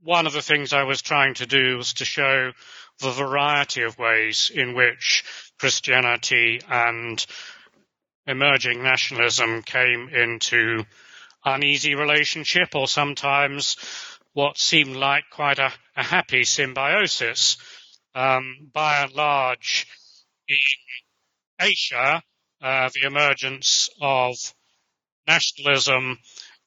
one 0.02 0.26
of 0.26 0.33
the 0.33 0.42
things 0.42 0.73
I 0.73 0.85
was 0.85 1.02
trying 1.02 1.35
to 1.35 1.47
do 1.47 1.76
was 1.76 1.95
to 1.95 2.04
show 2.04 2.52
the 3.00 3.11
variety 3.11 3.83
of 3.83 3.99
ways 3.99 4.50
in 4.54 4.75
which 4.75 5.25
Christianity 5.59 6.61
and 6.69 7.25
emerging 8.26 8.83
nationalism 8.83 9.62
came 9.62 10.09
into 10.09 10.85
uneasy 11.45 11.95
relationship 11.95 12.75
or 12.75 12.87
sometimes 12.87 13.76
what 14.33 14.59
seemed 14.59 14.97
like 14.97 15.25
quite 15.30 15.59
a, 15.59 15.73
a 15.97 16.02
happy 16.02 16.45
symbiosis. 16.45 17.57
Um, 18.14 18.71
by 18.73 19.02
and 19.02 19.12
large, 19.12 19.87
in 20.49 20.57
Asia, 21.61 22.23
uh, 22.62 22.90
the 22.95 23.07
emergence 23.07 23.88
of 24.00 24.35
nationalism 25.26 26.19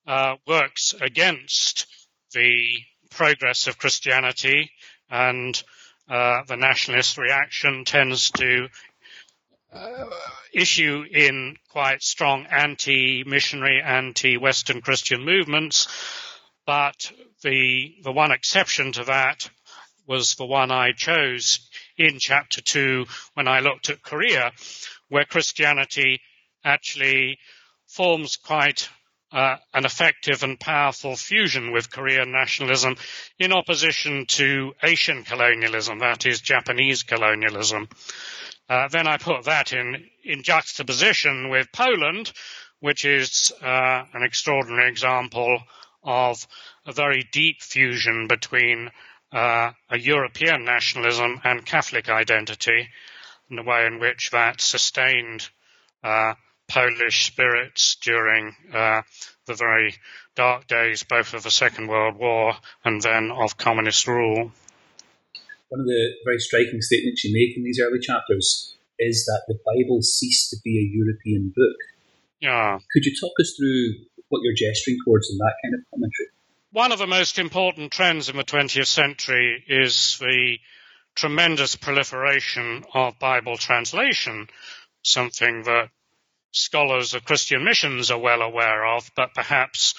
uh, 0.07 0.35
works 0.47 0.95
against 0.99 1.85
the 2.33 2.83
progress 3.13 3.67
of 3.67 3.77
Christianity, 3.77 4.71
and 5.09 5.61
uh, 6.09 6.43
the 6.47 6.57
nationalist 6.57 7.17
reaction 7.17 7.85
tends 7.85 8.31
to 8.31 8.67
uh, 9.73 10.05
issue 10.53 11.03
in 11.09 11.55
quite 11.69 12.03
strong 12.03 12.45
anti-missionary, 12.45 13.81
anti-Western 13.81 14.81
Christian 14.81 15.23
movements. 15.23 15.87
But 16.65 17.11
the 17.41 17.95
the 18.03 18.11
one 18.11 18.31
exception 18.31 18.91
to 18.93 19.03
that 19.05 19.49
was 20.07 20.35
the 20.35 20.45
one 20.45 20.71
I 20.71 20.91
chose 20.91 21.59
in 21.97 22.19
chapter 22.19 22.61
two 22.61 23.05
when 23.33 23.47
I 23.47 23.59
looked 23.59 23.89
at 23.89 24.03
Korea, 24.03 24.51
where 25.09 25.25
Christianity 25.25 26.21
actually 26.63 27.37
forms 27.87 28.37
quite 28.37 28.89
uh, 29.33 29.57
an 29.73 29.83
effective 29.83 30.43
and 30.43 30.59
powerful 30.59 31.15
fusion 31.15 31.71
with 31.71 31.91
Korean 31.91 32.31
nationalism 32.31 32.95
in 33.39 33.51
opposition 33.51 34.25
to 34.27 34.73
Asian 34.83 35.23
colonialism, 35.23 35.99
that 35.99 36.25
is 36.27 36.39
Japanese 36.39 37.01
colonialism. 37.01 37.89
Uh, 38.69 38.87
then 38.89 39.07
I 39.07 39.17
put 39.17 39.45
that 39.45 39.73
in, 39.73 40.05
in 40.23 40.43
juxtaposition 40.43 41.49
with 41.49 41.67
Poland, 41.73 42.31
which 42.79 43.05
is 43.05 43.51
uh, 43.61 44.03
an 44.13 44.23
extraordinary 44.23 44.89
example 44.89 45.59
of 46.03 46.47
a 46.85 46.91
very 46.93 47.27
deep 47.31 47.61
fusion 47.61 48.27
between 48.27 48.91
uh, 49.31 49.71
a 49.89 49.97
European 49.97 50.63
nationalism 50.63 51.41
and 51.43 51.65
Catholic 51.65 52.07
identity, 52.07 52.87
and 53.49 53.57
the 53.57 53.63
way 53.63 53.87
in 53.87 53.99
which 53.99 54.29
that 54.31 54.61
sustained 54.61 55.49
uh, 56.03 56.35
Polish 56.67 57.25
spirits 57.25 57.97
during 58.01 58.55
uh, 58.73 59.01
the 59.45 59.53
very 59.53 59.95
dark 60.35 60.67
days, 60.67 61.03
both 61.03 61.33
of 61.33 61.43
the 61.43 61.51
Second 61.51 61.87
World 61.87 62.15
War 62.15 62.55
and 62.83 63.01
then 63.01 63.31
of 63.31 63.57
communist 63.57 64.07
rule 64.07 64.51
one 65.73 65.79
of 65.79 65.87
the 65.87 66.13
very 66.23 66.37
striking 66.37 66.81
statements 66.81 67.23
you 67.23 67.33
make 67.33 67.57
in 67.57 67.63
these 67.63 67.79
early 67.81 67.99
chapters 67.99 68.75
is 68.99 69.25
that 69.25 69.41
the 69.47 69.57
Bible 69.65 70.03
ceased 70.03 70.51
to 70.51 70.57
be 70.63 70.77
a 70.77 70.85
European 70.95 71.51
book. 71.55 71.77
Yeah. 72.39 72.77
Could 72.91 73.05
you 73.05 73.15
talk 73.19 73.33
us 73.41 73.55
through 73.57 74.05
what 74.29 74.41
you're 74.43 74.53
gesturing 74.53 74.97
towards 75.03 75.31
in 75.31 75.39
that 75.39 75.55
kind 75.63 75.73
of 75.73 75.81
commentary? 75.89 76.27
One 76.71 76.91
of 76.91 76.99
the 76.99 77.07
most 77.07 77.39
important 77.39 77.91
trends 77.91 78.29
in 78.29 78.37
the 78.37 78.43
20th 78.43 78.85
century 78.85 79.63
is 79.67 80.17
the 80.19 80.59
tremendous 81.15 81.75
proliferation 81.75 82.85
of 82.93 83.17
Bible 83.17 83.57
translation, 83.57 84.49
something 85.01 85.63
that 85.63 85.89
scholars 86.53 87.13
of 87.13 87.25
Christian 87.25 87.63
missions 87.63 88.11
are 88.11 88.19
well 88.19 88.41
aware 88.41 88.85
of, 88.85 89.09
but 89.15 89.33
perhaps 89.33 89.95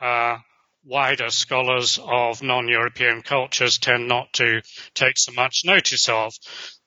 uh, 0.00 0.38
wider 0.84 1.30
scholars 1.30 2.00
of 2.02 2.42
non-European 2.42 3.22
cultures 3.22 3.78
tend 3.78 4.08
not 4.08 4.32
to 4.32 4.62
take 4.94 5.18
so 5.18 5.32
much 5.32 5.62
notice 5.64 6.08
of. 6.08 6.34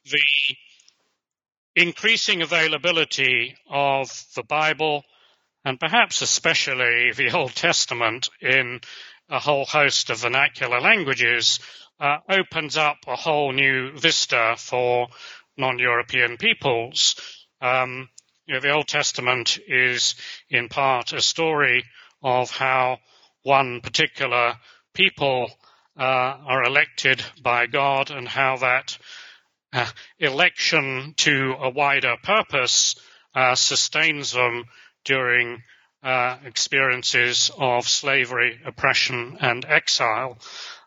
The 0.05 0.19
increasing 1.75 2.41
availability 2.41 3.55
of 3.69 4.09
the 4.35 4.43
Bible 4.43 5.03
and 5.63 5.79
perhaps 5.79 6.21
especially 6.21 7.11
the 7.15 7.31
Old 7.31 7.55
Testament 7.55 8.29
in 8.41 8.81
a 9.29 9.39
whole 9.39 9.65
host 9.65 10.09
of 10.09 10.19
vernacular 10.19 10.81
languages 10.81 11.59
uh, 11.99 12.17
opens 12.27 12.77
up 12.77 12.97
a 13.07 13.15
whole 13.15 13.53
new 13.53 13.91
vista 13.91 14.55
for 14.57 15.07
non-European 15.57 16.37
peoples. 16.37 17.15
Um, 17.61 18.09
you 18.45 18.55
know, 18.55 18.59
the 18.59 18.71
Old 18.71 18.87
Testament 18.87 19.59
is 19.67 20.15
in 20.49 20.69
part 20.69 21.13
a 21.13 21.21
story 21.21 21.83
of 22.23 22.51
how 22.51 22.99
one 23.43 23.81
particular 23.81 24.55
people 24.93 25.49
uh, 25.97 26.03
are 26.03 26.63
elected 26.63 27.23
by 27.41 27.67
God 27.67 28.11
and 28.11 28.27
how 28.27 28.57
that 28.57 28.97
uh, 29.73 29.87
election 30.19 31.13
to 31.17 31.55
a 31.59 31.69
wider 31.69 32.15
purpose 32.21 32.95
uh, 33.33 33.55
sustains 33.55 34.31
them 34.31 34.65
during 35.05 35.63
uh, 36.03 36.37
experiences 36.45 37.51
of 37.57 37.87
slavery, 37.87 38.59
oppression, 38.65 39.37
and 39.39 39.65
exile. 39.65 40.37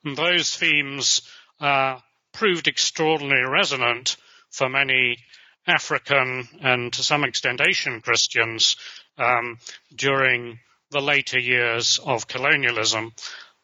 And 0.05 0.17
those 0.17 0.55
themes 0.55 1.23
uh, 1.61 1.99
proved 2.33 2.69
extraordinarily 2.69 3.49
resonant 3.49 4.17
for 4.51 4.69
many 4.69 5.19
African 5.67 6.49
and 6.61 6.93
to 6.93 7.03
some 7.03 7.25
extent 7.25 7.61
Asian 7.61 8.01
Christians 8.01 8.77
um, 9.19 9.59
during 9.95 10.59
the 10.91 11.01
later 11.01 11.39
years 11.39 11.99
of 12.05 12.29
colonialism. 12.29 13.13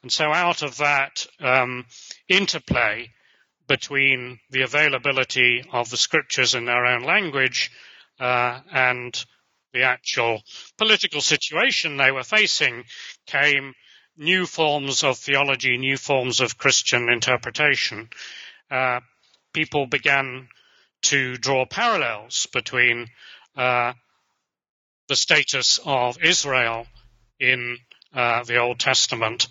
And 0.03 0.11
so 0.11 0.33
out 0.33 0.63
of 0.63 0.79
that 0.79 1.27
um, 1.41 1.85
interplay 2.29 3.11
between 3.67 4.41
the 4.51 4.63
availability 4.63 5.65
of 5.73 5.91
the 5.91 5.97
scriptures 5.97 6.55
in 6.55 6.65
their 6.65 6.87
own 6.87 7.05
language 7.05 7.71
uh, 8.19 8.61
and 8.73 9.25
the 9.73 9.85
actual 9.85 10.43
political 10.77 11.21
situation 11.21 11.97
they 11.97 12.11
were 12.11 12.25
facing 12.25 12.85
came 13.27 13.75
new 14.17 14.45
forms 14.45 15.05
of 15.05 15.19
theology, 15.19 15.77
new 15.79 15.97
forms 15.97 16.41
of 16.41 16.59
Christian 16.59 17.09
interpretation. 17.09 18.09
Uh, 18.71 19.01
people 19.53 19.87
began 19.87 20.49
to 21.03 21.37
draw 21.37 21.67
parallels 21.67 22.47
between 22.53 23.09
uh, 23.57 23.93
the 25.09 25.17
status 25.17 25.81
of 25.85 26.23
Israel 26.23 26.87
in 27.39 27.79
uh, 28.15 28.45
the 28.45 28.59
Old 28.59 28.79
Testament 28.79 29.49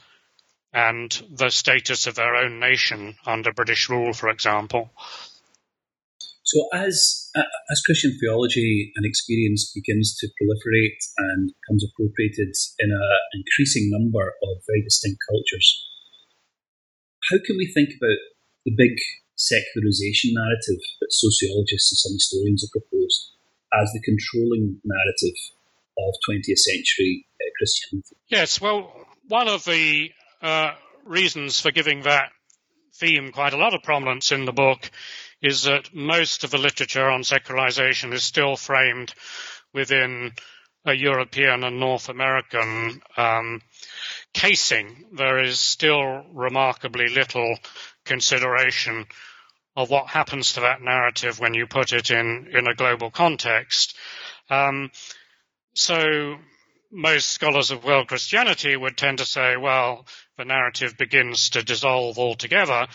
and 0.73 1.11
the 1.31 1.49
status 1.49 2.07
of 2.07 2.15
their 2.15 2.35
own 2.35 2.59
nation 2.59 3.15
under 3.25 3.51
British 3.51 3.89
rule, 3.89 4.13
for 4.13 4.29
example. 4.29 4.91
So, 6.43 6.65
as 6.73 7.29
uh, 7.35 7.43
as 7.71 7.81
Christian 7.85 8.17
theology 8.19 8.91
and 8.95 9.05
experience 9.05 9.71
begins 9.73 10.17
to 10.17 10.27
proliferate 10.27 10.97
and 11.17 11.51
becomes 11.61 11.85
appropriated 11.85 12.49
in 12.79 12.89
an 12.91 13.01
increasing 13.33 13.89
number 13.91 14.33
of 14.41 14.57
very 14.65 14.81
distinct 14.81 15.19
cultures, 15.29 15.85
how 17.29 17.37
can 17.45 17.57
we 17.57 17.71
think 17.71 17.89
about 17.89 18.17
the 18.65 18.73
big 18.75 18.97
secularization 19.39 20.35
narrative 20.35 20.83
that 20.99 21.11
sociologists 21.15 21.91
and 21.91 21.97
some 21.97 22.15
historians 22.19 22.61
have 22.67 22.75
proposed 22.75 23.31
as 23.71 23.87
the 23.93 24.03
controlling 24.03 24.81
narrative 24.83 25.37
of 25.97 26.13
20th 26.27 26.59
century 26.59 27.25
uh, 27.39 27.49
Christianity. 27.57 28.15
Yes, 28.27 28.59
well, 28.59 28.91
one 29.27 29.47
of 29.47 29.63
the 29.63 30.11
uh, 30.41 30.73
reasons 31.05 31.61
for 31.61 31.71
giving 31.71 32.03
that 32.03 32.31
theme 32.95 33.31
quite 33.31 33.53
a 33.53 33.57
lot 33.57 33.73
of 33.73 33.83
prominence 33.83 34.31
in 34.31 34.43
the 34.43 34.51
book 34.51 34.91
is 35.41 35.63
that 35.63 35.93
most 35.93 36.43
of 36.43 36.51
the 36.51 36.57
literature 36.57 37.09
on 37.09 37.23
secularization 37.23 38.11
is 38.11 38.23
still 38.23 38.57
framed 38.57 39.13
within 39.73 40.33
a 40.85 40.93
European 40.93 41.63
and 41.63 41.79
North 41.79 42.09
American 42.09 43.01
um, 43.15 43.61
casing. 44.33 45.05
There 45.13 45.41
is 45.41 45.59
still 45.59 46.25
remarkably 46.33 47.07
little 47.07 47.55
consideration 48.05 49.05
of 49.79 49.89
what 49.89 50.07
happens 50.07 50.53
to 50.53 50.59
that 50.59 50.81
narrative 50.81 51.39
when 51.39 51.53
you 51.53 51.65
put 51.65 51.93
it 51.93 52.11
in, 52.11 52.49
in 52.51 52.67
a 52.67 52.75
global 52.75 53.09
context. 53.09 53.95
Um, 54.49 54.91
so 55.73 56.35
most 56.91 57.29
scholars 57.29 57.71
of 57.71 57.85
world 57.85 58.09
Christianity 58.09 58.75
would 58.75 58.97
tend 58.97 59.19
to 59.19 59.25
say, 59.25 59.55
well, 59.55 60.05
the 60.37 60.43
narrative 60.43 60.97
begins 60.97 61.51
to 61.51 61.63
dissolve 61.63 62.19
altogether, 62.19 62.87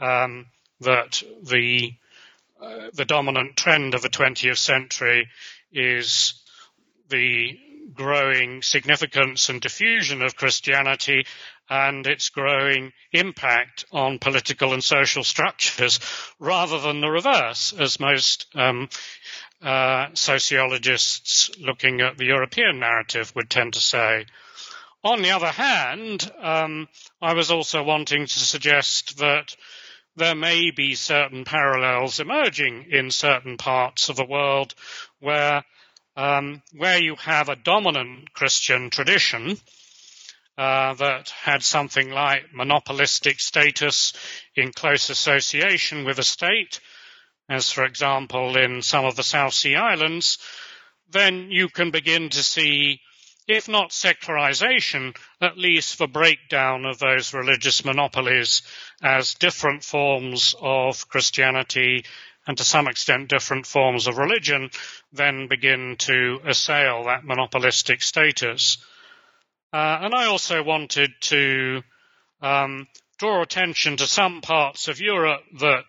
um, 0.00 0.46
that 0.80 1.22
the 1.44 1.92
uh, 2.60 2.90
the 2.92 3.04
dominant 3.04 3.56
trend 3.56 3.94
of 3.94 4.02
the 4.02 4.08
20th 4.08 4.58
century 4.58 5.28
is 5.72 6.34
the 7.08 7.56
growing 7.94 8.62
significance 8.62 9.48
and 9.48 9.60
diffusion 9.60 10.22
of 10.22 10.36
Christianity 10.36 11.24
and 11.68 12.06
its 12.06 12.28
growing 12.28 12.92
impact 13.12 13.84
on 13.92 14.18
political 14.18 14.72
and 14.72 14.84
social 14.84 15.24
structures 15.24 16.00
rather 16.38 16.78
than 16.80 17.00
the 17.00 17.08
reverse, 17.08 17.72
as 17.72 18.00
most 18.00 18.46
um, 18.54 18.88
uh, 19.62 20.08
sociologists 20.14 21.50
looking 21.58 22.00
at 22.00 22.18
the 22.18 22.26
European 22.26 22.80
narrative 22.80 23.32
would 23.34 23.48
tend 23.48 23.74
to 23.74 23.80
say. 23.80 24.26
On 25.04 25.22
the 25.22 25.30
other 25.30 25.50
hand, 25.50 26.30
um, 26.40 26.88
I 27.20 27.34
was 27.34 27.50
also 27.50 27.82
wanting 27.82 28.26
to 28.26 28.38
suggest 28.38 29.18
that 29.18 29.56
there 30.14 30.34
may 30.34 30.70
be 30.70 30.94
certain 30.94 31.44
parallels 31.44 32.20
emerging 32.20 32.86
in 32.90 33.10
certain 33.10 33.56
parts 33.56 34.08
of 34.08 34.16
the 34.16 34.26
world 34.26 34.74
where 35.20 35.64
um, 36.14 36.62
where 36.76 37.02
you 37.02 37.16
have 37.16 37.48
a 37.48 37.56
dominant 37.56 38.32
Christian 38.34 38.90
tradition 38.90 39.58
uh, 40.58 40.94
that 40.94 41.30
had 41.30 41.62
something 41.62 42.10
like 42.10 42.52
monopolistic 42.52 43.40
status 43.40 44.12
in 44.54 44.72
close 44.72 45.10
association 45.10 46.04
with 46.04 46.18
a 46.18 46.22
state, 46.22 46.80
as 47.48 47.70
for 47.70 47.84
example 47.84 48.56
in 48.56 48.82
some 48.82 49.04
of 49.04 49.16
the 49.16 49.22
South 49.22 49.54
Sea 49.54 49.76
Islands, 49.76 50.38
then 51.10 51.50
you 51.50 51.68
can 51.68 51.90
begin 51.90 52.28
to 52.30 52.42
see, 52.42 53.00
if 53.48 53.68
not 53.68 53.92
secularization, 53.92 55.14
at 55.40 55.58
least 55.58 55.98
the 55.98 56.06
breakdown 56.06 56.84
of 56.84 56.98
those 56.98 57.34
religious 57.34 57.84
monopolies 57.84 58.62
as 59.02 59.34
different 59.34 59.84
forms 59.84 60.54
of 60.60 61.08
Christianity 61.08 62.04
and 62.46 62.58
to 62.58 62.64
some 62.64 62.88
extent 62.88 63.28
different 63.28 63.66
forms 63.66 64.06
of 64.06 64.18
religion 64.18 64.70
then 65.12 65.46
begin 65.46 65.96
to 65.96 66.40
assail 66.44 67.04
that 67.04 67.24
monopolistic 67.24 68.02
status. 68.02 68.78
Uh, 69.72 70.00
and 70.02 70.14
I 70.14 70.26
also 70.26 70.62
wanted 70.62 71.12
to 71.22 71.82
um, 72.42 72.86
draw 73.18 73.42
attention 73.42 73.96
to 73.96 74.06
some 74.06 74.40
parts 74.40 74.88
of 74.88 75.00
Europe 75.00 75.42
that 75.60 75.84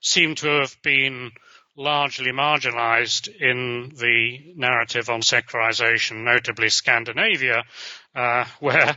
seem 0.00 0.34
to 0.36 0.48
have 0.60 0.76
been 0.82 1.30
largely 1.76 2.32
marginalized 2.32 3.28
in 3.28 3.92
the 3.94 4.54
narrative 4.56 5.08
on 5.08 5.22
secularization, 5.22 6.24
notably 6.24 6.68
Scandinavia, 6.68 7.62
uh, 8.14 8.44
where 8.60 8.96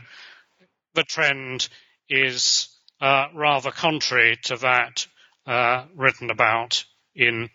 the 0.94 1.04
trend 1.04 1.68
is 2.08 2.68
uh, 3.00 3.28
rather 3.34 3.70
contrary 3.70 4.38
to 4.44 4.56
that 4.56 5.06
uh, 5.46 5.84
written 5.94 6.30
about 6.30 6.84
in 7.14 7.50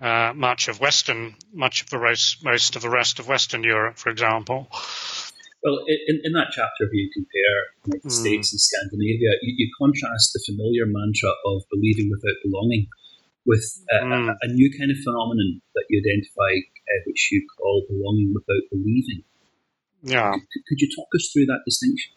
uh, 0.00 0.32
much 0.34 0.68
of 0.68 0.80
Western, 0.80 1.34
much 1.52 1.82
of 1.82 1.90
the 1.90 1.98
rest, 1.98 2.44
most 2.44 2.76
of 2.76 2.82
the 2.82 2.90
rest 2.90 3.18
of 3.18 3.26
Western 3.28 3.64
Europe, 3.64 3.96
for 3.96 4.10
example. 4.10 4.68
Well, 5.62 5.82
in, 5.88 6.22
in 6.22 6.32
that 6.38 6.54
chapter 6.54 6.86
where 6.86 6.94
you 6.94 7.10
compare 7.10 7.58
the 7.82 7.98
United 7.98 8.08
mm. 8.08 8.12
States 8.12 8.52
and 8.52 8.60
Scandinavia, 8.60 9.34
you, 9.42 9.54
you, 9.58 9.68
contrast 9.74 10.30
the 10.32 10.42
familiar 10.46 10.86
mantra 10.86 11.34
of 11.46 11.66
believing 11.70 12.10
without 12.10 12.38
belonging 12.44 12.86
with 13.44 13.66
a, 13.90 14.04
mm. 14.04 14.30
a, 14.30 14.36
a 14.42 14.48
new 14.54 14.70
kind 14.78 14.90
of 14.90 14.98
phenomenon 15.02 15.60
that 15.74 15.84
you 15.90 15.98
identify, 15.98 16.52
uh, 16.62 17.00
which 17.06 17.28
you 17.32 17.42
call 17.58 17.82
belonging 17.90 18.32
without 18.34 18.64
believing. 18.70 19.24
Yeah. 20.02 20.30
Could, 20.30 20.62
could 20.68 20.80
you 20.80 20.88
talk 20.94 21.08
us 21.14 21.30
through 21.32 21.46
that 21.46 21.66
distinction? 21.66 22.12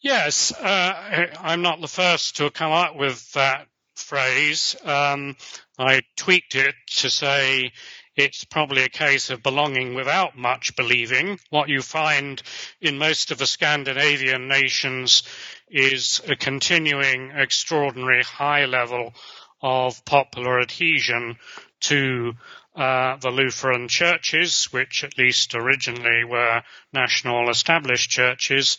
Yes, 0.00 0.50
uh, 0.52 1.28
I'm 1.38 1.62
not 1.62 1.80
the 1.80 1.86
first 1.86 2.36
to 2.38 2.50
come 2.50 2.72
up 2.72 2.96
with 2.96 3.32
that 3.34 3.68
phrase. 3.94 4.74
Um, 4.84 5.36
I 5.78 6.02
tweaked 6.16 6.56
it 6.56 6.74
to 6.98 7.10
say 7.10 7.72
it's 8.16 8.44
probably 8.44 8.82
a 8.82 8.88
case 8.88 9.30
of 9.30 9.42
belonging 9.42 9.94
without 9.94 10.36
much 10.36 10.76
believing. 10.76 11.38
What 11.50 11.68
you 11.68 11.80
find 11.80 12.42
in 12.80 12.98
most 12.98 13.30
of 13.30 13.38
the 13.38 13.46
Scandinavian 13.46 14.48
nations 14.48 15.22
is 15.68 16.20
a 16.28 16.36
continuing 16.36 17.30
extraordinary 17.30 18.22
high 18.22 18.66
level 18.66 19.14
of 19.62 20.04
popular 20.04 20.60
adhesion 20.60 21.36
to 21.80 22.32
uh, 22.74 23.16
the 23.16 23.30
Lutheran 23.30 23.88
churches, 23.88 24.68
which 24.72 25.04
at 25.04 25.18
least 25.18 25.54
originally 25.54 26.24
were 26.24 26.62
national 26.92 27.50
established 27.50 28.10
churches, 28.10 28.78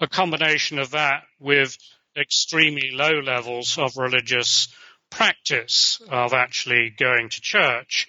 a 0.00 0.06
combination 0.06 0.78
of 0.78 0.90
that 0.92 1.24
with 1.38 1.76
extremely 2.16 2.90
low 2.92 3.20
levels 3.20 3.78
of 3.78 3.96
religious 3.96 4.68
practice 5.10 6.00
of 6.08 6.32
actually 6.32 6.90
going 6.90 7.28
to 7.28 7.40
church. 7.40 8.08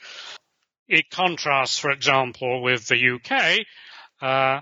It 0.87 1.09
contrasts, 1.09 1.79
for 1.79 1.91
example, 1.91 2.61
with 2.61 2.87
the 2.87 3.15
UK, 3.15 3.65
uh, 4.21 4.61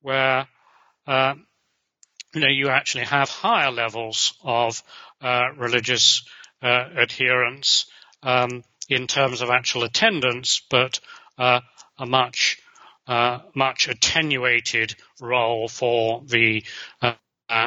where 0.00 0.48
uh, 1.06 1.34
you 2.34 2.40
know 2.40 2.48
you 2.48 2.68
actually 2.68 3.04
have 3.04 3.28
higher 3.28 3.70
levels 3.70 4.34
of 4.42 4.82
uh, 5.20 5.48
religious 5.56 6.24
uh, 6.62 6.84
adherence 6.96 7.86
um, 8.22 8.64
in 8.88 9.06
terms 9.06 9.40
of 9.40 9.50
actual 9.50 9.84
attendance, 9.84 10.62
but 10.70 11.00
uh, 11.38 11.60
a 11.98 12.06
much 12.06 12.58
uh, 13.06 13.40
much 13.54 13.88
attenuated 13.88 14.94
role 15.20 15.68
for 15.68 16.22
the 16.26 16.64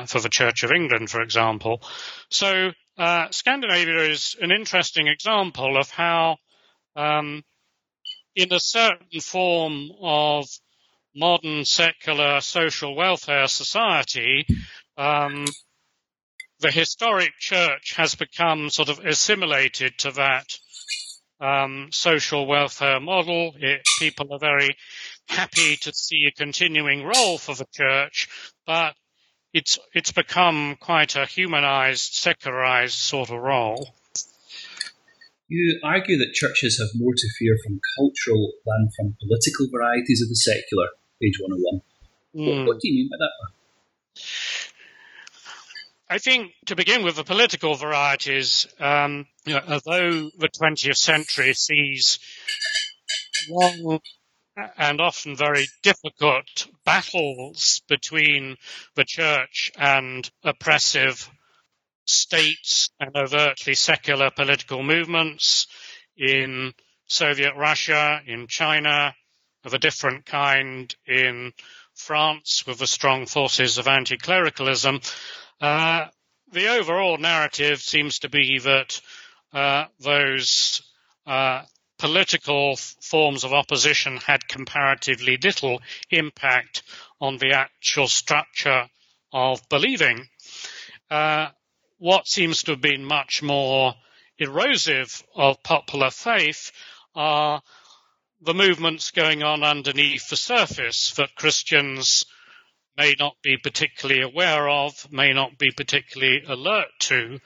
for 0.08 0.22
the 0.22 0.30
Church 0.30 0.64
of 0.64 0.72
England, 0.72 1.10
for 1.10 1.22
example. 1.22 1.82
So 2.30 2.72
uh, 2.98 3.28
Scandinavia 3.32 4.10
is 4.10 4.36
an 4.40 4.52
interesting 4.52 5.08
example 5.08 5.78
of 5.78 5.90
how, 5.90 6.38
um, 6.96 7.44
in 8.36 8.52
a 8.54 8.60
certain 8.60 9.20
form 9.22 9.92
of 10.02 10.48
modern 11.16 11.66
secular 11.66 12.42
social 12.42 12.96
welfare 12.96 13.48
society, 13.48 14.46
um, 14.98 15.46
the 16.60 16.72
historic 16.72 17.34
church 17.40 17.94
has 17.96 18.16
become 18.16 18.70
sort 18.70 18.90
of 18.90 19.00
assimilated 19.00 19.98
to 20.00 20.12
that 20.12 20.46
um, 21.40 21.90
social 21.92 22.48
welfare 22.48 23.00
model. 23.00 23.54
It, 23.60 23.82
people 24.00 24.34
are 24.34 24.40
very 24.40 24.76
happy 25.28 25.76
to 25.78 25.94
see 25.94 26.26
a 26.26 26.32
continuing 26.32 27.04
role 27.04 27.38
for 27.38 27.54
the 27.54 27.68
church, 27.74 28.30
but 28.66 28.96
it's 29.54 29.78
it's 29.94 30.12
become 30.12 30.78
quite 30.80 31.16
a 31.16 31.26
humanized, 31.26 32.14
secularized 32.14 32.96
sort 32.96 33.30
of 33.30 33.40
role. 33.40 33.94
You 35.48 35.80
argue 35.84 36.18
that 36.18 36.34
churches 36.34 36.80
have 36.80 37.00
more 37.00 37.14
to 37.16 37.28
fear 37.38 37.58
from 37.64 37.80
cultural 37.98 38.54
than 38.66 38.90
from 38.96 39.16
political 39.22 39.68
varieties 39.72 40.22
of 40.22 40.30
the 40.30 40.36
secular, 40.36 40.88
page 41.22 41.40
101. 41.40 41.82
Mm. 42.36 42.58
What, 42.58 42.68
what 42.68 42.82
do 42.82 42.88
you 42.88 42.96
mean 42.96 43.10
by 43.10 43.18
that? 43.20 43.32
I 46.10 46.18
think 46.20 46.54
to 46.68 46.76
begin 46.76 47.04
with, 47.04 47.16
the 47.16 47.24
political 47.24 47.76
varieties, 47.76 48.68
um, 48.80 49.26
you 49.46 49.54
know, 49.56 49.62
although 49.68 50.30
the 50.38 50.50
20th 50.50 50.98
century 50.98 51.54
sees 51.54 52.20
long 53.50 54.00
and 54.78 55.02
often 55.02 55.36
very 55.36 55.66
difficult 55.82 56.68
battles 56.86 57.82
between 57.88 58.58
the 58.96 59.06
church 59.06 59.72
and 59.76 60.30
oppressive 60.44 61.30
states 62.06 62.90
and 63.00 63.16
overtly 63.16 63.76
secular 63.76 64.30
political 64.30 64.84
movements 64.84 65.68
in 66.18 66.74
Soviet 67.08 67.56
Russia, 67.56 68.22
in 68.26 68.48
China, 68.48 69.16
of 69.64 69.74
a 69.74 69.80
different 69.80 70.26
kind 70.26 70.94
in 71.08 71.54
France 71.96 72.66
with 72.66 72.80
the 72.80 72.88
strong 72.88 73.26
forces 73.26 73.78
of 73.78 73.88
anti-clericalism. 73.88 75.00
Uh, 75.62 76.06
the 76.52 76.68
overall 76.68 77.18
narrative 77.18 77.82
seems 77.82 78.20
to 78.20 78.30
be 78.30 78.60
that 78.60 79.02
uh, 79.54 79.86
those 80.00 80.82
uh, 81.26 81.64
political 81.98 82.76
forms 83.02 83.44
of 83.44 83.54
opposition 83.54 84.18
had 84.18 84.48
comparatively 84.48 85.38
little 85.38 85.82
impact 86.10 86.84
on 87.22 87.38
the 87.38 87.54
actual 87.54 88.08
structure 88.08 88.90
of 89.32 89.62
believing. 89.70 90.28
What 92.04 92.28
seems 92.28 92.64
to 92.64 92.72
have 92.72 92.82
been 92.82 93.06
much 93.06 93.42
more 93.42 93.96
erosive 94.38 95.24
of 95.34 95.64
popular 95.64 96.10
faith 96.10 96.74
are 97.16 97.62
the 98.42 98.54
movements 98.54 99.12
going 99.12 99.42
on 99.42 99.64
underneath 99.64 100.28
the 100.28 100.36
surface 100.36 101.14
that 101.14 101.34
Christians 101.36 102.26
may 102.98 103.16
not 103.18 103.38
be 103.42 103.56
particularly 103.56 104.22
aware 104.22 104.68
of, 104.68 105.14
may 105.14 105.32
not 105.32 105.58
be 105.58 105.72
particularly 105.72 106.44
alert 106.46 106.90
to. 107.08 107.40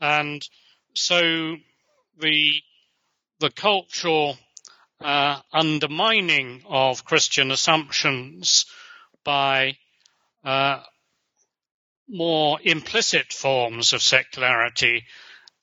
And 0.00 0.48
so 0.94 1.56
the, 2.18 2.52
the 3.40 3.50
cultural 3.50 4.38
uh, 5.02 5.42
undermining 5.52 6.62
of 6.66 7.04
Christian 7.04 7.50
assumptions 7.50 8.64
by 9.24 9.76
uh, 10.42 10.84
more 12.10 12.58
implicit 12.62 13.32
forms 13.32 13.92
of 13.92 14.02
secularity 14.02 15.04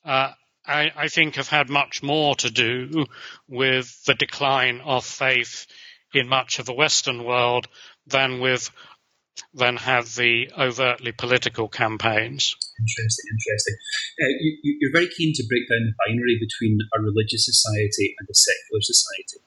uh, 0.06 0.32
I, 0.68 0.92
I, 0.96 1.08
think 1.08 1.36
have 1.36 1.48
had 1.48 1.70
much 1.70 2.04
more 2.04 2.36
to 2.36 2.52
do 2.52 3.06
with 3.48 4.04
the 4.06 4.14
decline 4.14 4.82
of 4.82 5.06
faith 5.06 5.66
in 6.14 6.28
much 6.28 6.60
of 6.60 6.66
the 6.66 6.74
Western 6.74 7.24
world 7.24 7.68
than 8.06 8.40
with 8.40 8.70
than 9.54 9.78
have 9.78 10.16
the 10.16 10.50
overtly 10.58 11.12
political 11.12 11.68
campaigns. 11.70 12.56
Interesting, 12.80 13.26
interesting. 13.30 13.76
Uh, 14.20 14.34
you, 14.64 14.90
are 14.90 14.98
very 14.98 15.10
keen 15.14 15.32
to 15.36 15.44
break 15.48 15.70
down 15.70 15.86
the 15.86 15.94
binary 16.06 16.42
between 16.42 16.78
a 16.96 17.02
religious 17.02 17.46
society 17.46 18.16
and 18.18 18.28
a 18.28 18.34
secular 18.34 18.82
society, 18.82 19.40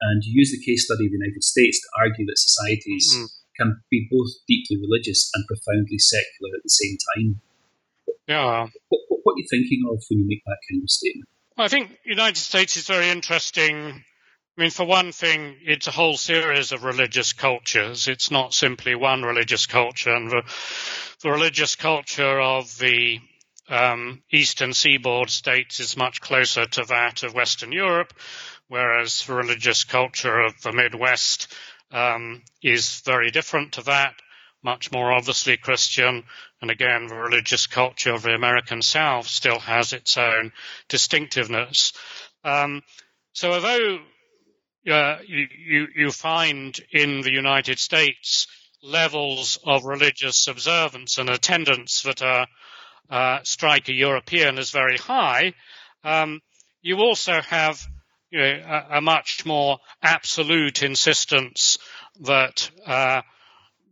and 0.00 0.24
you 0.24 0.40
use 0.40 0.50
the 0.50 0.60
case 0.60 0.84
study 0.84 1.06
of 1.06 1.12
the 1.12 1.18
United 1.18 1.44
States 1.44 1.80
to 1.80 1.88
argue 2.02 2.26
that 2.26 2.38
societies 2.38 3.14
mm. 3.16 3.26
Can 3.58 3.80
be 3.90 4.08
both 4.10 4.30
deeply 4.46 4.76
religious 4.80 5.30
and 5.34 5.44
profoundly 5.46 5.98
secular 5.98 6.56
at 6.56 6.62
the 6.62 6.70
same 6.70 6.96
time. 7.14 7.40
Yeah. 8.28 8.66
What, 8.88 9.00
what, 9.08 9.20
what 9.22 9.32
are 9.32 9.38
you 9.38 9.46
thinking 9.50 9.82
of 9.90 10.02
when 10.08 10.20
you 10.20 10.26
make 10.28 10.42
that 10.46 10.58
kind 10.70 10.82
of 10.82 10.90
statement? 10.90 11.28
Well, 11.56 11.64
I 11.64 11.68
think 11.68 11.90
the 12.04 12.10
United 12.10 12.38
States 12.38 12.76
is 12.76 12.86
very 12.86 13.08
interesting. 13.08 14.04
I 14.58 14.60
mean, 14.60 14.70
for 14.70 14.84
one 14.86 15.12
thing, 15.12 15.56
it's 15.62 15.86
a 15.86 15.92
whole 15.92 16.16
series 16.16 16.72
of 16.72 16.84
religious 16.84 17.32
cultures. 17.32 18.08
It's 18.08 18.30
not 18.30 18.54
simply 18.54 18.94
one 18.94 19.22
religious 19.22 19.66
culture. 19.66 20.14
And 20.14 20.30
the, 20.30 20.42
the 21.22 21.30
religious 21.30 21.76
culture 21.76 22.40
of 22.40 22.76
the 22.78 23.20
um, 23.68 24.22
eastern 24.30 24.72
seaboard 24.72 25.30
states 25.30 25.80
is 25.80 25.96
much 25.96 26.20
closer 26.20 26.66
to 26.66 26.84
that 26.84 27.22
of 27.22 27.34
Western 27.34 27.72
Europe, 27.72 28.12
whereas 28.68 29.24
the 29.26 29.34
religious 29.34 29.84
culture 29.84 30.40
of 30.40 30.60
the 30.62 30.72
Midwest 30.72 31.52
um, 31.90 32.42
is 32.62 33.00
very 33.00 33.30
different 33.30 33.72
to 33.74 33.82
that 33.82 34.14
much 34.62 34.90
more 34.90 35.12
obviously 35.12 35.56
Christian. 35.56 36.24
And 36.60 36.70
again, 36.70 37.06
the 37.06 37.14
religious 37.14 37.66
culture 37.66 38.12
of 38.12 38.22
the 38.22 38.34
American 38.34 38.82
South 38.82 39.28
still 39.28 39.60
has 39.60 39.92
its 39.92 40.18
own 40.18 40.52
distinctiveness. 40.88 41.92
Um, 42.42 42.82
so 43.32 43.52
although 43.52 43.98
uh, 44.90 45.18
you, 45.26 45.46
you, 45.56 45.86
you 45.94 46.10
find 46.10 46.78
in 46.90 47.20
the 47.20 47.32
United 47.32 47.78
States 47.78 48.48
levels 48.82 49.58
of 49.64 49.84
religious 49.84 50.48
observance 50.48 51.18
and 51.18 51.30
attendance 51.30 52.02
that 52.02 52.22
are, 52.22 52.46
uh, 53.08 53.38
strike 53.44 53.88
a 53.88 53.92
European 53.92 54.58
as 54.58 54.70
very 54.70 54.96
high, 54.96 55.52
um, 56.02 56.40
you 56.82 56.98
also 56.98 57.40
have 57.40 57.86
you 58.30 58.38
know, 58.38 58.62
a, 58.90 58.98
a, 58.98 59.00
much 59.00 59.46
more 59.46 59.78
absolute 60.02 60.82
insistence 60.82 61.78
that 62.20 62.70
uh, 62.86 63.22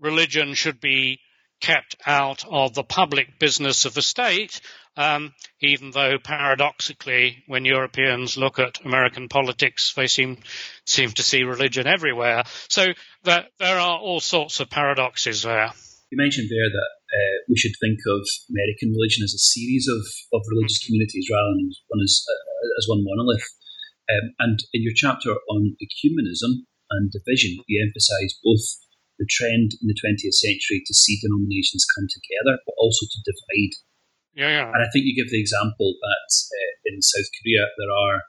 religion 0.01 0.55
should 0.55 0.81
be 0.81 1.20
kept 1.61 1.97
out 2.07 2.44
of 2.51 2.75
the 2.75 2.85
public 2.85 3.38
business 3.38 3.85
of 3.85 3.94
the 3.94 4.03
state, 4.03 4.61
um, 4.97 5.33
even 5.61 5.90
though 5.90 6.18
paradoxically, 6.23 7.42
when 7.47 7.64
Europeans 7.64 8.37
look 8.37 8.59
at 8.59 8.85
American 8.85 9.29
politics, 9.29 9.92
they 9.97 10.07
seem 10.07 10.38
seem 10.87 11.11
to 11.11 11.23
see 11.23 11.42
religion 11.42 11.87
everywhere. 11.87 12.44
So 12.68 12.87
that, 13.25 13.47
there 13.59 13.79
are 13.79 13.99
all 13.99 14.20
sorts 14.20 14.61
of 14.61 14.70
paradoxes 14.70 15.42
there. 15.42 15.73
You 16.12 16.18
mentioned 16.18 16.49
there 16.49 16.70
that 16.70 16.90
uh, 17.11 17.37
we 17.49 17.57
should 17.57 17.75
think 17.81 17.99
of 18.07 18.23
American 18.51 18.94
religion 18.94 19.25
as 19.25 19.35
a 19.35 19.42
series 19.42 19.88
of, 19.88 20.05
of 20.38 20.47
religious 20.53 20.79
mm-hmm. 20.79 20.94
communities 20.94 21.27
rather 21.33 21.59
than 21.59 21.70
one 21.88 22.03
as, 22.05 22.23
uh, 22.29 22.79
as 22.79 22.87
one 22.87 23.03
monolith. 23.03 23.49
Um, 24.11 24.37
and 24.38 24.59
in 24.73 24.85
your 24.85 24.93
chapter 24.95 25.33
on 25.49 25.77
ecumenism 25.81 26.69
and 26.90 27.11
division, 27.11 27.57
you 27.67 27.81
emphasise 27.81 28.37
both 28.45 28.64
the 29.19 29.29
trend 29.31 29.73
in 29.81 29.87
the 29.87 29.97
20th 29.97 30.35
century 30.35 30.83
to 30.85 30.95
see 30.95 31.23
denominations 31.23 31.87
come 31.95 32.07
together, 32.11 32.59
but 32.67 32.75
also 32.77 33.07
to 33.07 33.19
divide. 33.25 33.75
Yeah, 34.35 34.51
yeah. 34.51 34.69
And 34.75 34.83
I 34.83 34.90
think 34.90 35.07
you 35.07 35.14
give 35.14 35.31
the 35.31 35.40
example 35.40 35.95
that 35.95 36.31
uh, 36.51 36.73
in 36.90 36.99
South 37.01 37.31
Korea 37.38 37.71
there 37.79 37.93
are, 37.95 38.27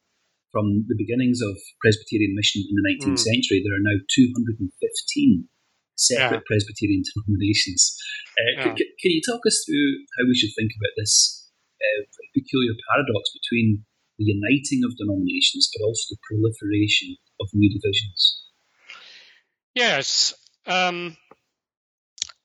from 0.53 0.85
the 0.87 0.95
beginnings 0.95 1.41
of 1.41 1.57
Presbyterian 1.81 2.37
mission 2.37 2.63
in 2.63 2.77
the 2.77 2.85
19th 2.95 3.19
mm. 3.19 3.27
century, 3.33 3.65
there 3.65 3.75
are 3.75 3.83
now 3.83 3.97
215 4.13 5.49
separate 5.97 6.45
yeah. 6.45 6.47
Presbyterian 6.47 7.03
denominations. 7.03 7.97
Uh, 8.37 8.43
yeah. 8.55 8.63
can, 8.63 8.87
can, 9.01 9.11
you 9.11 9.23
talk 9.25 9.41
us 9.47 9.57
through 9.65 9.89
how 10.19 10.23
we 10.27 10.35
should 10.37 10.53
think 10.53 10.71
about 10.75 10.93
this 10.99 11.49
uh, 11.81 12.03
peculiar 12.35 12.75
paradox 12.91 13.31
between 13.41 13.83
the 14.17 14.25
uniting 14.25 14.83
of 14.85 14.97
denominations, 14.97 15.69
but 15.73 15.85
also 15.85 16.15
the 16.15 16.17
proliferation 16.27 17.15
of 17.39 17.49
new 17.53 17.69
divisions? 17.69 18.43
Yes, 19.73 20.33
um, 20.65 21.17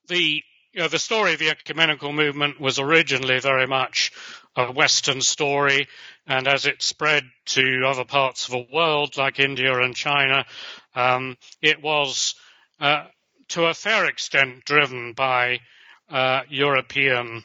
the 0.09 0.43
you 0.73 0.83
know, 0.83 0.89
the 0.89 0.99
story 0.99 1.33
of 1.33 1.41
the 1.41 1.51
ecumenical 1.51 2.13
movement 2.13 2.61
was 2.61 2.79
originally 2.79 3.41
very 3.41 3.67
much 3.67 4.13
a 4.57 4.73
Western 4.73 5.21
story, 5.21 5.89
and 6.27 6.47
as 6.47 6.67
it 6.67 6.83
spread 6.83 7.25
to 7.47 7.85
other 7.87 8.05
parts 8.05 8.47
of 8.47 8.53
the 8.53 8.67
world, 8.73 9.17
like 9.17 9.41
India 9.41 9.77
and 9.81 9.97
China, 9.97 10.45
um, 10.95 11.37
it 11.61 11.83
was 11.83 12.35
uh, 12.81 13.05
to 13.49 13.67
a 13.67 13.75
fair 13.75 14.07
extent 14.07 14.65
driven 14.65 15.13
by 15.13 15.61
uh, 16.09 16.43
European 16.49 17.43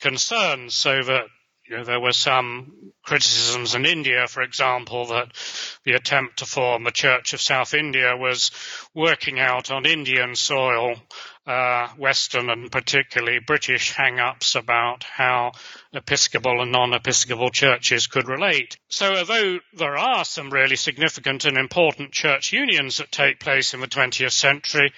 concerns, 0.00 0.74
so 0.74 1.02
that 1.02 1.26
you 1.68 1.76
know, 1.76 1.84
there 1.84 2.00
were 2.00 2.12
some 2.12 2.92
criticisms 3.02 3.74
in 3.74 3.84
India, 3.86 4.26
for 4.28 4.42
example, 4.42 5.06
that 5.06 5.32
the 5.84 5.92
attempt 5.92 6.38
to 6.38 6.46
form 6.46 6.86
a 6.86 6.92
Church 6.92 7.32
of 7.32 7.40
South 7.40 7.74
India 7.74 8.16
was 8.16 8.50
working 8.94 9.40
out 9.40 9.70
on 9.70 9.86
Indian 9.86 10.34
soil 10.34 10.96
uh, 11.46 11.88
Western 11.96 12.50
and 12.50 12.72
particularly 12.72 13.38
British 13.38 13.92
hang-ups 13.92 14.56
about 14.56 15.04
how 15.04 15.52
Episcopal 15.92 16.60
and 16.60 16.72
non-Episcopal 16.72 17.50
churches 17.50 18.08
could 18.08 18.28
relate. 18.28 18.76
So 18.88 19.14
although 19.14 19.60
there 19.74 19.96
are 19.96 20.24
some 20.24 20.50
really 20.50 20.76
significant 20.76 21.44
and 21.44 21.56
important 21.56 22.12
church 22.12 22.52
unions 22.52 22.96
that 22.96 23.12
take 23.12 23.38
place 23.38 23.74
in 23.74 23.80
the 23.80 23.86
20th 23.86 24.32
century, 24.32 24.92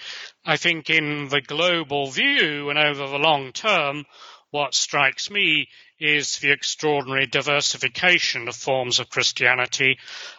I 0.45 0.57
think 0.57 0.89
in 0.89 1.29
the 1.29 1.43
global 1.43 2.11
view 2.11 2.71
and 2.71 2.79
over 2.79 3.07
the 3.07 3.19
long 3.19 3.53
term, 3.53 4.07
what 4.51 4.75
strikes 4.75 5.31
me 5.31 5.69
is 6.01 6.39
the 6.39 6.51
extraordinary 6.51 7.27
diversification 7.27 8.49
of 8.49 8.57
forms 8.57 8.99
of 8.99 9.11
Christianity, 9.11 9.99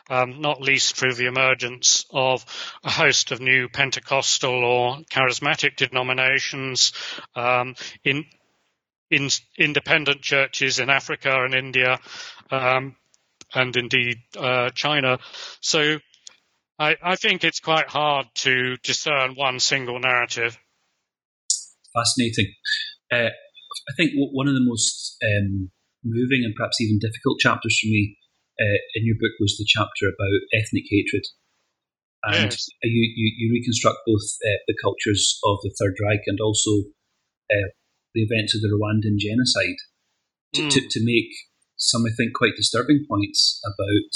um, 0.09 0.41
not 0.41 0.61
least 0.61 0.95
through 0.95 1.13
the 1.13 1.27
emergence 1.27 2.05
of 2.11 2.45
a 2.83 2.89
host 2.89 3.31
of 3.31 3.41
new 3.41 3.69
Pentecostal 3.69 4.63
or 4.63 4.97
charismatic 5.11 5.75
denominations 5.75 6.93
um, 7.35 7.75
in, 8.03 8.25
in 9.11 9.29
independent 9.57 10.21
churches 10.21 10.79
in 10.79 10.89
Africa 10.89 11.43
and 11.43 11.53
India, 11.53 11.99
um, 12.51 12.95
and 13.53 13.75
indeed 13.75 14.17
uh, 14.37 14.69
China. 14.69 15.19
So 15.61 15.99
I, 16.77 16.95
I 17.03 17.15
think 17.15 17.43
it's 17.43 17.59
quite 17.59 17.89
hard 17.89 18.27
to 18.35 18.77
discern 18.83 19.35
one 19.35 19.59
single 19.59 19.99
narrative. 19.99 20.57
Fascinating. 21.93 22.53
Uh, 23.11 23.29
I 23.89 23.93
think 23.97 24.11
one 24.15 24.47
of 24.47 24.55
the 24.55 24.65
most 24.65 25.17
um, 25.21 25.69
moving 26.03 26.41
and 26.43 26.55
perhaps 26.55 26.81
even 26.81 26.99
difficult 26.99 27.39
chapters 27.39 27.77
for 27.81 27.87
me 27.87 28.17
uh, 28.59 28.79
in 28.95 29.05
your 29.05 29.15
book 29.19 29.35
was 29.39 29.55
the 29.57 29.67
chapter 29.67 30.07
about 30.07 30.41
ethnic 30.53 30.85
hatred. 30.89 31.25
And 32.23 32.51
yes. 32.51 32.67
you, 32.83 33.05
you, 33.15 33.27
you, 33.37 33.47
reconstruct 33.55 34.03
both 34.05 34.27
uh, 34.43 34.59
the 34.67 34.75
cultures 34.83 35.39
of 35.45 35.63
the 35.63 35.71
Third 35.79 35.95
Reich 36.03 36.27
and 36.27 36.39
also 36.43 36.91
uh, 37.47 37.71
the 38.13 38.27
events 38.27 38.51
of 38.55 38.59
the 38.59 38.67
Rwandan 38.67 39.15
genocide 39.15 39.79
to, 40.55 40.67
mm. 40.67 40.69
to, 40.69 40.79
to, 40.83 40.99
make 40.99 41.31
some, 41.77 42.03
I 42.03 42.11
think, 42.11 42.35
quite 42.35 42.59
disturbing 42.59 43.05
points 43.07 43.61
about 43.63 44.11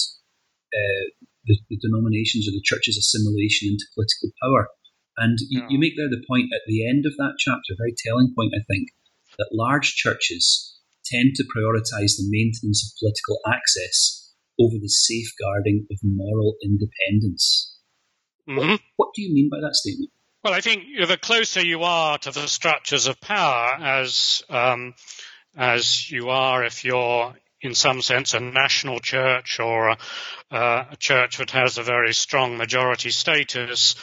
uh, 0.75 1.03
the, 1.47 1.55
the, 1.69 1.79
denominations 1.79 2.43
or 2.43 2.51
the 2.51 2.67
church's 2.67 2.99
assimilation 2.99 3.71
into 3.71 3.87
political 3.95 4.35
power. 4.43 4.67
And 5.15 5.39
you, 5.47 5.61
yeah. 5.63 5.67
you 5.71 5.79
make 5.79 5.95
there 5.95 6.11
the 6.11 6.27
point 6.27 6.51
at 6.51 6.67
the 6.67 6.83
end 6.83 7.05
of 7.07 7.15
that 7.15 7.39
chapter, 7.39 7.71
a 7.71 7.79
very 7.79 7.95
telling 8.03 8.35
point, 8.35 8.51
I 8.51 8.67
think, 8.67 8.91
that 9.37 9.49
large 9.51 9.95
churches 9.95 10.77
tend 11.05 11.33
to 11.35 11.43
prioritise 11.43 12.17
the 12.17 12.27
maintenance 12.29 12.83
of 12.83 12.97
political 12.99 13.39
access 13.47 14.33
over 14.59 14.75
the 14.79 14.89
safeguarding 14.89 15.85
of 15.91 15.97
moral 16.03 16.55
independence. 16.63 17.77
Mhm. 18.47 18.57
What, 18.57 18.81
what 18.97 19.09
do 19.15 19.21
you 19.21 19.33
mean 19.33 19.49
by 19.49 19.57
that 19.61 19.75
statement? 19.75 20.11
Well, 20.43 20.53
I 20.53 20.61
think 20.61 20.83
the 21.07 21.17
closer 21.17 21.65
you 21.65 21.83
are 21.83 22.17
to 22.19 22.31
the 22.31 22.47
structures 22.47 23.07
of 23.07 23.21
power, 23.21 23.77
as 23.81 24.43
um, 24.49 24.93
as 25.55 26.11
you 26.11 26.29
are 26.29 26.65
if 26.65 26.83
you're 26.83 27.33
in 27.61 27.73
some 27.73 28.01
sense 28.01 28.33
a 28.33 28.41
national 28.41 28.99
church 28.99 29.59
or 29.61 29.89
a, 29.89 29.97
uh, 30.51 30.85
a 30.91 30.97
church 30.97 31.37
that 31.37 31.51
has 31.51 31.77
a 31.77 31.83
very 31.83 32.13
strong 32.13 32.57
majority 32.57 33.09
status, 33.09 33.95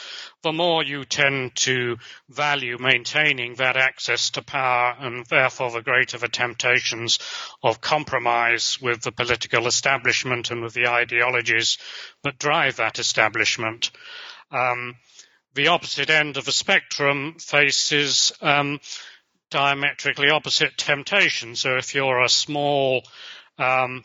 the 0.43 0.51
more 0.51 0.83
you 0.83 1.05
tend 1.05 1.55
to 1.55 1.97
value 2.29 2.77
maintaining 2.79 3.55
that 3.55 3.77
access 3.77 4.31
to 4.31 4.41
power 4.41 4.95
and 4.99 5.25
therefore 5.27 5.71
the 5.71 5.81
greater 5.81 6.17
the 6.17 6.27
temptations 6.27 7.19
of 7.61 7.81
compromise 7.81 8.79
with 8.81 9.01
the 9.01 9.11
political 9.11 9.67
establishment 9.67 10.49
and 10.51 10.61
with 10.61 10.73
the 10.73 10.87
ideologies 10.87 11.77
that 12.23 12.39
drive 12.39 12.77
that 12.77 12.99
establishment. 12.99 13.91
Um, 14.51 14.95
the 15.53 15.67
opposite 15.67 16.09
end 16.09 16.37
of 16.37 16.45
the 16.45 16.51
spectrum 16.51 17.35
faces 17.39 18.31
um, 18.41 18.79
diametrically 19.49 20.29
opposite 20.29 20.77
temptations. 20.77 21.61
So 21.61 21.77
if 21.77 21.93
you're 21.93 22.21
a 22.21 22.29
small, 22.29 23.03
um, 23.57 24.03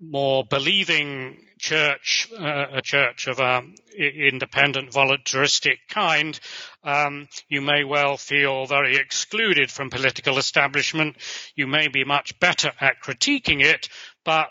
more 0.00 0.44
believing 0.44 1.47
church, 1.58 2.28
uh, 2.38 2.66
a 2.72 2.82
church 2.82 3.26
of 3.26 3.40
a 3.40 3.62
independent, 3.96 4.92
voluntaristic 4.92 5.78
kind, 5.88 6.38
um, 6.84 7.28
you 7.48 7.60
may 7.60 7.84
well 7.84 8.16
feel 8.16 8.66
very 8.66 8.96
excluded 8.96 9.70
from 9.70 9.90
political 9.90 10.38
establishment. 10.38 11.16
You 11.54 11.66
may 11.66 11.88
be 11.88 12.04
much 12.04 12.38
better 12.38 12.72
at 12.80 13.02
critiquing 13.02 13.62
it, 13.62 13.88
but 14.24 14.50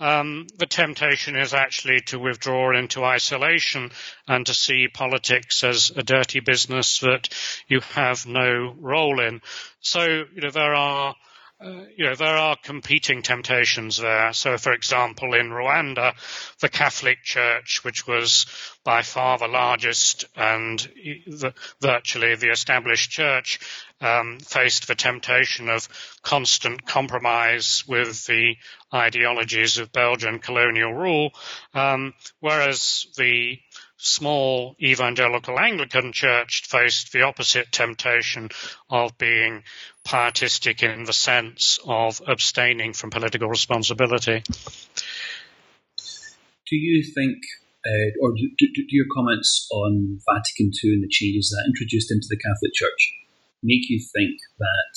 um, 0.00 0.46
the 0.58 0.66
temptation 0.66 1.36
is 1.36 1.54
actually 1.54 2.00
to 2.06 2.18
withdraw 2.18 2.76
into 2.76 3.04
isolation 3.04 3.90
and 4.28 4.46
to 4.46 4.54
see 4.54 4.86
politics 4.88 5.64
as 5.64 5.90
a 5.90 6.02
dirty 6.02 6.40
business 6.40 7.00
that 7.00 7.28
you 7.66 7.80
have 7.80 8.26
no 8.26 8.74
role 8.78 9.20
in. 9.20 9.40
So, 9.80 10.04
you 10.04 10.42
know, 10.42 10.50
there 10.50 10.74
are 10.74 11.16
uh, 11.60 11.82
you 11.96 12.04
know, 12.04 12.14
there 12.14 12.36
are 12.36 12.56
competing 12.62 13.22
temptations 13.22 13.96
there. 13.96 14.32
So, 14.32 14.56
for 14.58 14.72
example, 14.72 15.34
in 15.34 15.50
Rwanda, 15.50 16.14
the 16.60 16.68
Catholic 16.68 17.24
Church, 17.24 17.82
which 17.82 18.06
was 18.06 18.46
by 18.84 19.02
far 19.02 19.38
the 19.38 19.48
largest 19.48 20.24
and 20.36 20.78
the, 20.78 21.52
virtually 21.80 22.36
the 22.36 22.50
established 22.50 23.10
church, 23.10 23.58
um, 24.00 24.38
faced 24.38 24.86
the 24.86 24.94
temptation 24.94 25.68
of 25.68 25.88
constant 26.22 26.86
compromise 26.86 27.82
with 27.88 28.24
the 28.26 28.56
ideologies 28.94 29.78
of 29.78 29.92
Belgian 29.92 30.38
colonial 30.38 30.94
rule, 30.94 31.32
um, 31.74 32.14
whereas 32.38 33.06
the 33.16 33.58
small 33.98 34.76
evangelical 34.80 35.58
Anglican 35.58 36.12
church 36.12 36.62
faced 36.66 37.12
the 37.12 37.22
opposite 37.22 37.70
temptation 37.72 38.48
of 38.88 39.18
being 39.18 39.64
pietistic 40.04 40.82
in 40.82 41.04
the 41.04 41.12
sense 41.12 41.78
of 41.84 42.22
abstaining 42.26 42.92
from 42.92 43.10
political 43.10 43.48
responsibility. 43.48 44.42
Do 46.70 46.76
you 46.76 47.02
think, 47.12 47.38
uh, 47.84 48.10
or 48.22 48.32
do, 48.32 48.48
do, 48.56 48.66
do, 48.72 48.84
your 48.88 49.06
comments 49.14 49.66
on 49.72 50.20
Vatican 50.30 50.70
II 50.82 50.94
and 50.94 51.02
the 51.02 51.10
changes 51.10 51.50
that 51.50 51.66
introduced 51.66 52.12
into 52.12 52.26
the 52.30 52.38
Catholic 52.38 52.72
Church 52.74 53.14
make 53.62 53.90
you 53.90 53.98
think 53.98 54.38
that 54.58 54.94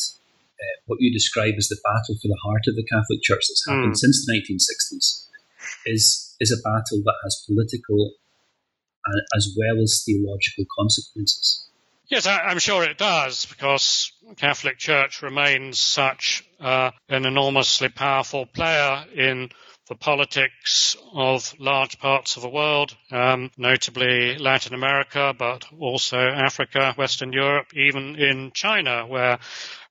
uh, 0.62 0.78
what 0.86 1.02
you 1.02 1.12
describe 1.12 1.56
as 1.58 1.70
the 1.70 1.82
battle 1.84 2.16
for 2.22 2.28
the 2.28 2.38
heart 2.44 2.68
of 2.68 2.76
the 2.76 2.86
Catholic 2.86 3.24
Church 3.24 3.42
that's 3.50 3.66
happened 3.68 3.94
mm. 3.94 3.98
since 3.98 4.26
the 4.26 4.34
1960s 4.38 5.28
is 5.86 6.36
is 6.40 6.52
a 6.52 6.62
battle 6.62 7.02
that 7.06 7.18
has 7.24 7.46
political 7.48 8.14
as 9.36 9.56
well 9.58 9.82
as 9.82 10.04
theological 10.06 10.66
consequences. 10.78 11.68
Yes, 12.10 12.28
I'm 12.28 12.60
sure 12.60 12.84
it 12.84 12.98
does, 12.98 13.46
because 13.46 14.12
the 14.28 14.36
Catholic 14.36 14.78
Church 14.78 15.22
remains 15.22 15.80
such 15.80 16.44
uh, 16.60 16.92
an 17.08 17.26
enormously 17.26 17.88
powerful 17.88 18.46
player 18.46 19.06
in 19.16 19.50
the 19.88 19.96
politics 19.96 20.98
of 21.14 21.54
large 21.58 22.00
parts 22.00 22.36
of 22.36 22.42
the 22.42 22.50
world, 22.50 22.96
um, 23.12 23.50
notably 23.58 24.38
Latin 24.38 24.74
America, 24.74 25.34
but 25.38 25.66
also 25.80 26.18
Africa, 26.18 26.94
Western 26.98 27.32
Europe, 27.32 27.68
even 27.76 28.16
in 28.16 28.52
China, 28.54 29.06
where 29.08 29.40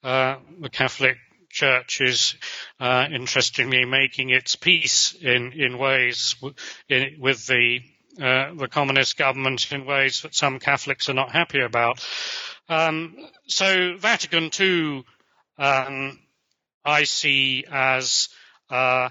uh, 0.05 0.37
the 0.61 0.69
Catholic 0.71 1.17
Church 1.51 2.01
is 2.01 2.37
uh, 2.79 3.07
interestingly 3.13 3.85
making 3.85 4.31
its 4.31 4.57
peace 4.57 5.15
in 5.15 5.53
in 5.53 5.79
ways 5.79 6.37
w- 6.41 6.55
in, 6.89 7.17
with 7.19 7.47
the 7.47 7.81
uh, 8.21 8.55
the 8.55 8.69
communist 8.69 9.17
government 9.17 9.73
in 9.73 9.87
ways 9.87 10.23
that 10.23 10.35
some 10.35 10.59
Catholics 10.59 11.09
are 11.09 11.15
not 11.15 11.33
happy 11.33 11.61
about. 11.61 12.05
Um, 12.69 13.17
so 13.47 13.97
Vatican 13.97 14.51
II, 14.59 15.05
um, 15.59 16.19
I 16.85 17.05
see 17.05 17.65
as 17.71 18.29
uh, 18.71 19.09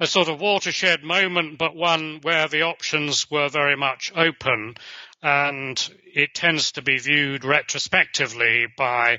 a 0.00 0.06
sort 0.06 0.28
of 0.28 0.40
watershed 0.40 1.02
moment, 1.02 1.58
but 1.58 1.74
one 1.74 2.20
where 2.22 2.48
the 2.48 2.62
options 2.62 3.30
were 3.30 3.48
very 3.48 3.76
much 3.76 4.12
open, 4.14 4.74
and 5.22 5.90
it 6.14 6.34
tends 6.34 6.72
to 6.72 6.82
be 6.82 6.98
viewed 6.98 7.44
retrospectively 7.44 8.66
by 8.76 9.18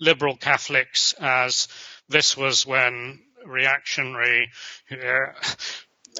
liberal 0.00 0.36
Catholics 0.36 1.14
as 1.20 1.68
this 2.08 2.36
was 2.36 2.66
when 2.66 3.20
reactionary 3.46 4.50
uh, 4.90 5.32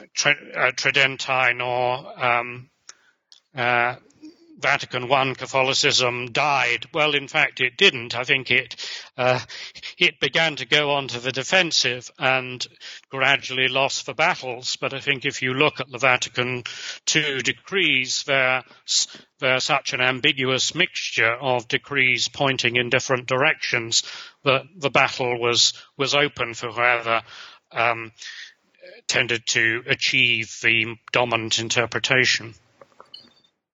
uh, 0.00 0.72
Tridentine 0.76 1.60
or 1.60 2.24
um, 2.24 2.70
uh, 3.54 3.96
Vatican 4.58 5.10
I 5.10 5.34
Catholicism 5.34 6.32
died. 6.32 6.86
Well, 6.92 7.14
in 7.14 7.28
fact, 7.28 7.60
it 7.60 7.76
didn't. 7.76 8.16
I 8.16 8.24
think 8.24 8.50
it 8.50 8.74
uh, 9.16 9.40
it 9.96 10.18
began 10.18 10.56
to 10.56 10.66
go 10.66 10.90
onto 10.90 11.20
the 11.20 11.30
defensive 11.30 12.10
and 12.18 12.66
gradually 13.08 13.68
lost 13.68 14.06
the 14.06 14.14
battles. 14.14 14.76
But 14.76 14.94
I 14.94 15.00
think 15.00 15.24
if 15.24 15.42
you 15.42 15.54
look 15.54 15.78
at 15.78 15.90
the 15.90 15.98
Vatican 15.98 16.64
II 17.14 17.38
decrees, 17.38 18.24
they're 18.24 18.64
they're 19.38 19.60
such 19.60 19.92
an 19.92 20.00
ambiguous 20.00 20.74
mixture 20.74 21.34
of 21.34 21.68
decrees 21.68 22.28
pointing 22.28 22.76
in 22.76 22.90
different 22.90 23.26
directions 23.28 24.02
that 24.42 24.64
the 24.76 24.90
battle 24.90 25.38
was 25.38 25.72
was 25.96 26.16
open 26.16 26.54
for 26.54 26.72
whoever. 26.72 27.22
Um, 27.70 28.12
tended 29.06 29.46
to 29.46 29.82
achieve 29.86 30.58
the 30.62 30.96
dominant 31.12 31.58
interpretation. 31.58 32.54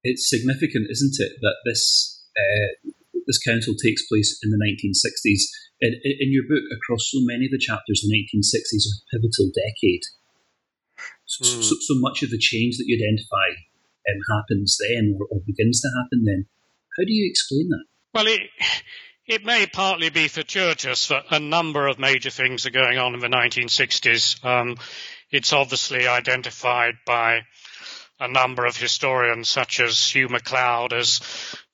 It's 0.03 0.29
significant, 0.29 0.87
isn't 0.90 1.16
it, 1.18 1.33
that 1.40 1.57
this 1.64 2.22
uh, 2.37 2.90
this 3.27 3.38
council 3.38 3.74
takes 3.74 4.07
place 4.07 4.38
in 4.42 4.50
the 4.50 4.61
1960s. 4.61 5.42
In, 5.81 5.94
in, 6.05 6.33
your 6.33 6.44
book, 6.48 6.64
across 6.72 7.11
so 7.11 7.18
many 7.22 7.46
of 7.46 7.53
the 7.53 7.59
chapters, 7.59 8.05
the 8.05 8.12
1960s 8.12 8.85
are 8.85 8.96
a 8.96 9.05
pivotal 9.12 9.50
decade. 9.53 10.05
So, 11.27 11.44
mm. 11.44 11.62
so, 11.62 11.74
so, 11.81 11.94
much 11.98 12.22
of 12.22 12.31
the 12.31 12.38
change 12.38 12.77
that 12.77 12.85
you 12.87 12.96
identify 12.96 13.48
um, 14.09 14.20
happens 14.38 14.79
then, 14.81 15.16
or, 15.18 15.27
or 15.31 15.40
begins 15.46 15.81
to 15.81 15.88
happen 15.96 16.24
then. 16.24 16.46
How 16.96 17.05
do 17.05 17.12
you 17.12 17.29
explain 17.29 17.68
that? 17.70 17.85
Well, 18.14 18.27
it, 18.29 18.42
it 19.26 19.44
may 19.44 19.66
partly 19.66 20.10
be 20.10 20.28
fortuitous 20.28 21.08
that 21.08 21.24
a 21.30 21.40
number 21.40 21.87
of 21.87 21.98
major 21.98 22.30
things 22.30 22.66
are 22.66 22.70
going 22.70 22.98
on 22.98 23.14
in 23.14 23.20
the 23.20 23.28
1960s. 23.28 24.44
Um, 24.44 24.76
it's 25.30 25.52
obviously 25.52 26.06
identified 26.06 26.94
by 27.06 27.42
a 28.20 28.28
number 28.28 28.64
of 28.64 28.76
historians, 28.76 29.48
such 29.48 29.80
as 29.80 30.08
Hugh 30.08 30.28
McLeod, 30.28 30.92
as 30.92 31.20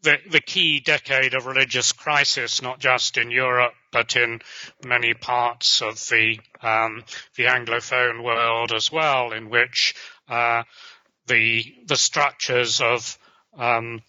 the, 0.03 0.17
the 0.31 0.41
key 0.41 0.81
decade 0.81 1.35
of 1.35 1.47
religious 1.47 1.93
crisis, 1.93 2.63
not 2.63 2.79
just 2.79 3.19
in 3.19 3.31
Europe, 3.31 3.75
but 3.93 4.17
in 4.17 4.41
many 4.85 5.13
parts 5.13 5.83
of 5.83 5.97
the, 6.09 6.39
um, 6.63 7.05
the 7.37 7.45
Anglophone 7.45 8.25
world 8.25 8.73
as 8.73 8.91
well, 8.91 9.33
in 9.33 9.51
which 9.51 9.95
uh, 10.29 10.63
the, 11.27 11.65
the 11.87 11.97
structures 11.97 12.81
of 12.81 13.19
um, 13.59 14.01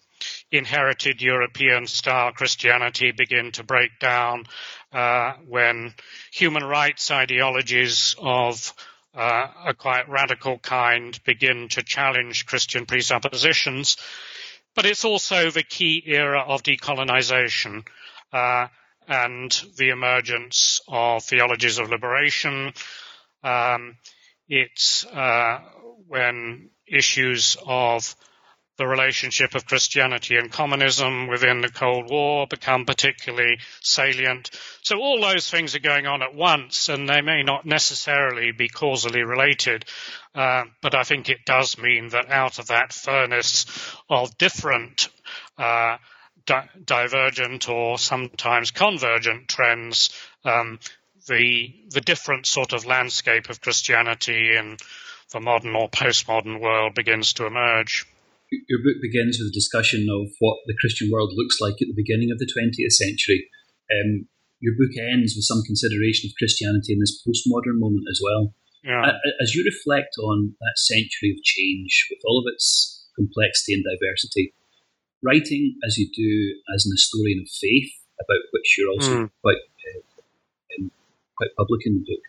inherited 0.50 1.22
European 1.22 1.86
style 1.86 2.32
Christianity 2.32 3.12
begin 3.12 3.52
to 3.52 3.64
break 3.64 3.98
down 3.98 4.44
uh, 4.92 5.32
when 5.46 5.94
human 6.32 6.64
rights 6.64 7.10
ideologies 7.10 8.14
of 8.18 8.74
uh, 9.14 9.46
a 9.66 9.74
quite 9.74 10.08
radical 10.08 10.58
kind 10.58 11.18
begin 11.24 11.68
to 11.68 11.82
challenge 11.82 12.46
Christian 12.46 12.86
presuppositions. 12.86 13.96
But 14.74 14.86
it's 14.86 15.04
also 15.04 15.50
the 15.50 15.62
key 15.62 16.02
era 16.06 16.40
of 16.40 16.62
decolonization 16.62 17.86
uh, 18.32 18.68
and 19.06 19.62
the 19.76 19.90
emergence 19.90 20.80
of 20.88 21.24
theologies 21.24 21.78
of 21.78 21.90
liberation. 21.90 22.72
Um, 23.42 23.96
it's 24.48 25.04
uh, 25.06 25.60
when 26.08 26.70
issues 26.86 27.56
of 27.66 28.14
the 28.78 28.86
relationship 28.86 29.54
of 29.54 29.66
Christianity 29.66 30.36
and 30.36 30.50
communism 30.50 31.28
within 31.28 31.60
the 31.60 31.68
Cold 31.68 32.10
War 32.10 32.46
become 32.46 32.86
particularly 32.86 33.58
salient. 33.80 34.50
So 34.82 34.98
all 34.98 35.20
those 35.20 35.50
things 35.50 35.74
are 35.74 35.80
going 35.80 36.06
on 36.06 36.22
at 36.22 36.34
once, 36.34 36.88
and 36.88 37.08
they 37.08 37.20
may 37.20 37.42
not 37.42 37.66
necessarily 37.66 38.52
be 38.52 38.68
causally 38.68 39.22
related. 39.22 39.84
Uh, 40.34 40.64
but 40.80 40.94
I 40.94 41.02
think 41.02 41.28
it 41.28 41.44
does 41.44 41.76
mean 41.76 42.08
that 42.10 42.30
out 42.30 42.58
of 42.58 42.68
that 42.68 42.92
furnace 42.92 43.66
of 44.08 44.38
different 44.38 45.08
uh, 45.58 45.98
di- 46.46 46.68
divergent 46.84 47.68
or 47.68 47.98
sometimes 47.98 48.70
convergent 48.70 49.48
trends, 49.48 50.10
um, 50.44 50.78
the 51.28 51.74
the 51.90 52.00
different 52.00 52.46
sort 52.46 52.72
of 52.72 52.86
landscape 52.86 53.48
of 53.48 53.60
Christianity 53.60 54.56
in 54.56 54.78
the 55.30 55.40
modern 55.40 55.76
or 55.76 55.88
postmodern 55.88 56.60
world 56.60 56.94
begins 56.94 57.34
to 57.34 57.46
emerge 57.46 58.06
your 58.68 58.84
book 58.84 59.00
begins 59.00 59.38
with 59.40 59.48
a 59.48 59.56
discussion 59.56 60.06
of 60.10 60.28
what 60.38 60.58
the 60.66 60.76
Christian 60.80 61.10
world 61.10 61.32
looks 61.34 61.60
like 61.60 61.80
at 61.80 61.88
the 61.88 61.96
beginning 61.96 62.30
of 62.30 62.38
the 62.38 62.48
20th 62.48 62.92
century. 62.92 63.48
Um, 63.88 64.28
your 64.60 64.74
book 64.78 64.94
ends 64.94 65.34
with 65.34 65.44
some 65.44 65.62
consideration 65.66 66.28
of 66.30 66.38
Christianity 66.38 66.92
in 66.92 67.00
this 67.00 67.18
postmodern 67.24 67.80
moment 67.80 68.06
as 68.10 68.20
well. 68.22 68.54
Yeah. 68.84 69.18
As 69.40 69.54
you 69.54 69.64
reflect 69.64 70.14
on 70.18 70.54
that 70.60 70.76
century 70.76 71.30
of 71.34 71.42
change 71.42 72.06
with 72.10 72.20
all 72.26 72.38
of 72.38 72.50
its 72.52 73.08
complexity 73.16 73.74
and 73.74 73.84
diversity, 73.84 74.54
writing 75.22 75.78
as 75.86 75.98
you 75.98 76.10
do 76.10 76.60
as 76.74 76.86
an 76.86 76.92
historian 76.92 77.40
of 77.40 77.48
faith, 77.48 77.90
about 78.18 78.42
which 78.52 78.76
you're 78.76 78.90
also 78.90 79.26
mm. 79.26 79.30
quite 79.40 79.62
uh, 79.86 80.02
um, 80.78 80.90
quite 81.36 81.50
public 81.56 81.86
in 81.86 81.94
the 81.94 82.06
book, 82.06 82.22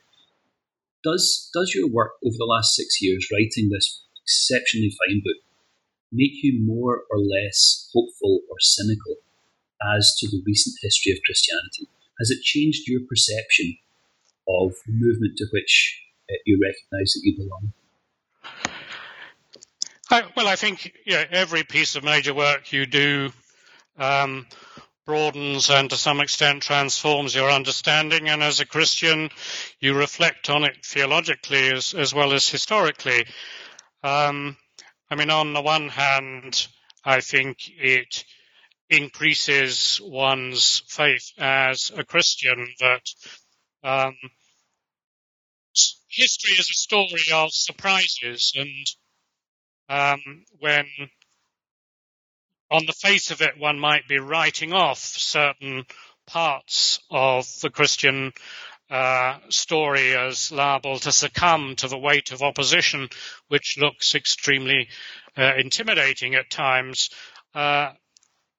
does 1.03 1.49
does 1.53 1.73
your 1.75 1.89
work 1.89 2.13
over 2.25 2.37
the 2.37 2.49
last 2.49 2.75
six 2.75 3.01
years 3.01 3.27
writing 3.31 3.69
this 3.69 4.05
exceptionally 4.23 4.93
fine 5.05 5.21
book 5.23 5.37
make 6.13 6.43
you 6.43 6.63
more 6.63 7.03
or 7.09 7.17
less 7.19 7.89
hopeful 7.93 8.41
or 8.49 8.55
cynical 8.59 9.17
as 9.95 10.15
to 10.19 10.27
the 10.27 10.41
recent 10.45 10.75
history 10.81 11.11
of 11.11 11.19
Christianity? 11.25 11.89
Has 12.19 12.29
it 12.29 12.41
changed 12.43 12.87
your 12.87 13.01
perception 13.09 13.77
of 14.47 14.71
the 14.85 14.93
movement 14.93 15.37
to 15.37 15.45
which 15.51 15.99
uh, 16.29 16.35
you 16.45 16.59
recognise 16.61 17.13
that 17.13 17.21
you 17.23 17.35
belong? 17.37 17.73
I, 20.09 20.23
well, 20.35 20.47
I 20.47 20.55
think 20.55 20.93
every 21.07 21.63
piece 21.63 21.95
of 21.95 22.03
major 22.03 22.33
work 22.33 22.71
you 22.71 22.85
do 22.85 23.31
um, 23.97 24.45
broadens 25.05 25.69
and 25.69 25.89
to 25.89 25.97
some 25.97 26.19
extent 26.19 26.63
transforms 26.63 27.35
your 27.35 27.49
understanding. 27.49 28.29
And 28.29 28.43
as 28.43 28.59
a 28.59 28.65
Christian, 28.65 29.29
you 29.79 29.95
reflect 29.95 30.49
on 30.49 30.63
it 30.63 30.85
theologically 30.85 31.71
as, 31.71 31.93
as 31.93 32.13
well 32.13 32.33
as 32.33 32.47
historically. 32.47 33.25
Um, 34.03 34.57
I 35.13 35.15
mean, 35.15 35.29
on 35.29 35.53
the 35.53 35.61
one 35.61 35.89
hand, 35.89 36.67
I 37.05 37.21
think 37.21 37.69
it 37.77 38.25
increases 38.89 40.01
one's 40.03 40.81
faith 40.87 41.33
as 41.37 41.91
a 41.95 42.03
Christian 42.03 42.73
that 42.79 43.07
um, 43.83 44.15
history 46.07 46.53
is 46.53 46.67
a 46.67 46.73
story 46.73 47.25
of 47.31 47.53
surprises, 47.53 48.53
and 48.55 48.87
um, 49.87 50.45
when 50.57 50.87
on 52.71 52.87
the 52.87 52.93
face 52.93 53.29
of 53.29 53.43
it 53.43 53.59
one 53.59 53.77
might 53.77 54.07
be 54.07 54.17
writing 54.17 54.73
off 54.73 54.97
certain 54.97 55.85
parts 56.25 56.99
of 57.11 57.45
the 57.61 57.69
Christian 57.69 58.33
uh, 58.93 59.39
story 59.49 60.15
as 60.15 60.51
liable 60.51 60.99
to 60.99 61.11
succumb 61.11 61.75
to 61.75 61.87
the 61.87 61.97
weight 61.97 62.31
of 62.31 62.43
opposition, 62.43 63.09
which 63.47 63.75
looks 63.79 64.13
extremely 64.13 64.87
uh, 65.35 65.53
intimidating 65.57 66.35
at 66.35 66.51
times. 66.51 67.09
Uh, 67.55 67.89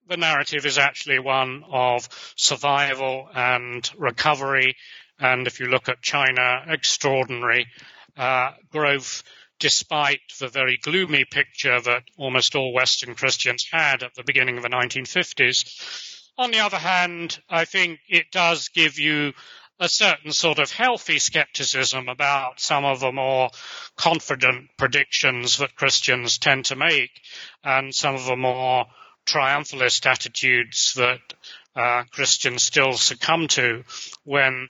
the 0.08 0.16
narrative 0.16 0.66
is 0.66 0.76
actually 0.76 1.20
one 1.20 1.62
of 1.70 2.08
survival 2.34 3.28
and 3.32 3.88
recovery. 3.96 4.74
And 5.20 5.46
if 5.46 5.60
you 5.60 5.66
look 5.66 5.88
at 5.88 6.02
China, 6.02 6.64
extraordinary 6.66 7.68
uh, 8.16 8.54
growth 8.72 9.22
despite 9.60 10.20
the 10.40 10.48
very 10.48 10.78
gloomy 10.82 11.24
picture 11.24 11.80
that 11.80 12.02
almost 12.18 12.56
all 12.56 12.72
Western 12.72 13.14
Christians 13.14 13.68
had 13.70 14.02
at 14.02 14.14
the 14.14 14.24
beginning 14.24 14.56
of 14.56 14.64
the 14.64 14.68
1950s. 14.68 16.24
On 16.36 16.50
the 16.50 16.58
other 16.58 16.76
hand, 16.76 17.40
I 17.48 17.64
think 17.64 18.00
it 18.08 18.32
does 18.32 18.68
give 18.70 18.98
you 18.98 19.32
a 19.80 19.88
certain 19.88 20.32
sort 20.32 20.58
of 20.58 20.70
healthy 20.70 21.18
skepticism 21.18 22.08
about 22.08 22.60
some 22.60 22.84
of 22.84 23.00
the 23.00 23.12
more 23.12 23.50
confident 23.96 24.70
predictions 24.76 25.58
that 25.58 25.74
Christians 25.74 26.38
tend 26.38 26.66
to 26.66 26.76
make 26.76 27.10
and 27.62 27.94
some 27.94 28.14
of 28.14 28.24
the 28.24 28.36
more 28.36 28.86
triumphalist 29.26 30.06
attitudes 30.06 30.94
that 30.94 31.20
uh, 31.74 32.04
Christians 32.12 32.62
still 32.62 32.92
succumb 32.92 33.48
to 33.48 33.84
when 34.24 34.68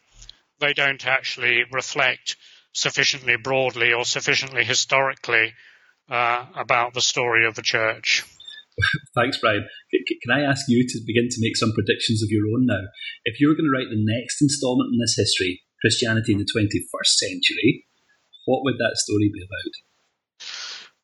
they 0.61 0.73
don't 0.73 1.07
actually 1.07 1.65
reflect 1.71 2.37
sufficiently 2.73 3.37
broadly 3.37 3.93
or 3.93 4.05
sufficiently 4.05 4.65
historically 4.65 5.53
uh, 6.09 6.47
about 6.57 6.95
the 6.95 7.01
story 7.01 7.47
of 7.47 7.55
the 7.55 7.63
church. 7.63 8.25
Thanks, 9.15 9.39
Brian. 9.39 9.67
Can 10.23 10.33
I 10.33 10.43
ask 10.43 10.67
you 10.69 10.87
to 10.87 11.01
begin 11.07 11.29
to 11.31 11.41
make 11.41 11.57
some 11.57 11.73
predictions 11.73 12.23
of 12.23 12.31
your 12.31 12.45
own 12.55 12.67
now? 12.67 12.83
If 13.25 13.41
you 13.41 13.49
were 13.49 13.55
going 13.55 13.71
to 13.71 13.77
write 13.77 13.91
the 13.91 14.03
next 14.03 14.43
installment 14.43 14.93
in 14.93 14.99
this 14.99 15.17
history, 15.17 15.63
Christianity 15.81 16.33
in 16.33 16.39
the 16.39 16.45
21st 16.45 17.07
century, 17.07 17.87
what 18.47 18.65
would 18.65 18.79
that 18.79 18.97
story 18.97 19.31
be 19.33 19.43
about? 19.43 20.49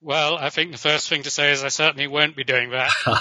Well, 0.03 0.37
I 0.39 0.51
think 0.51 0.73
the 0.73 0.79
first 0.79 1.09
thing 1.09 1.25
to 1.25 1.31
say 1.31 1.53
is 1.53 1.63
I 1.63 1.69
certainly 1.69 2.07
won't 2.07 2.37
be 2.37 2.45
doing 2.45 2.71
that. 2.71 2.91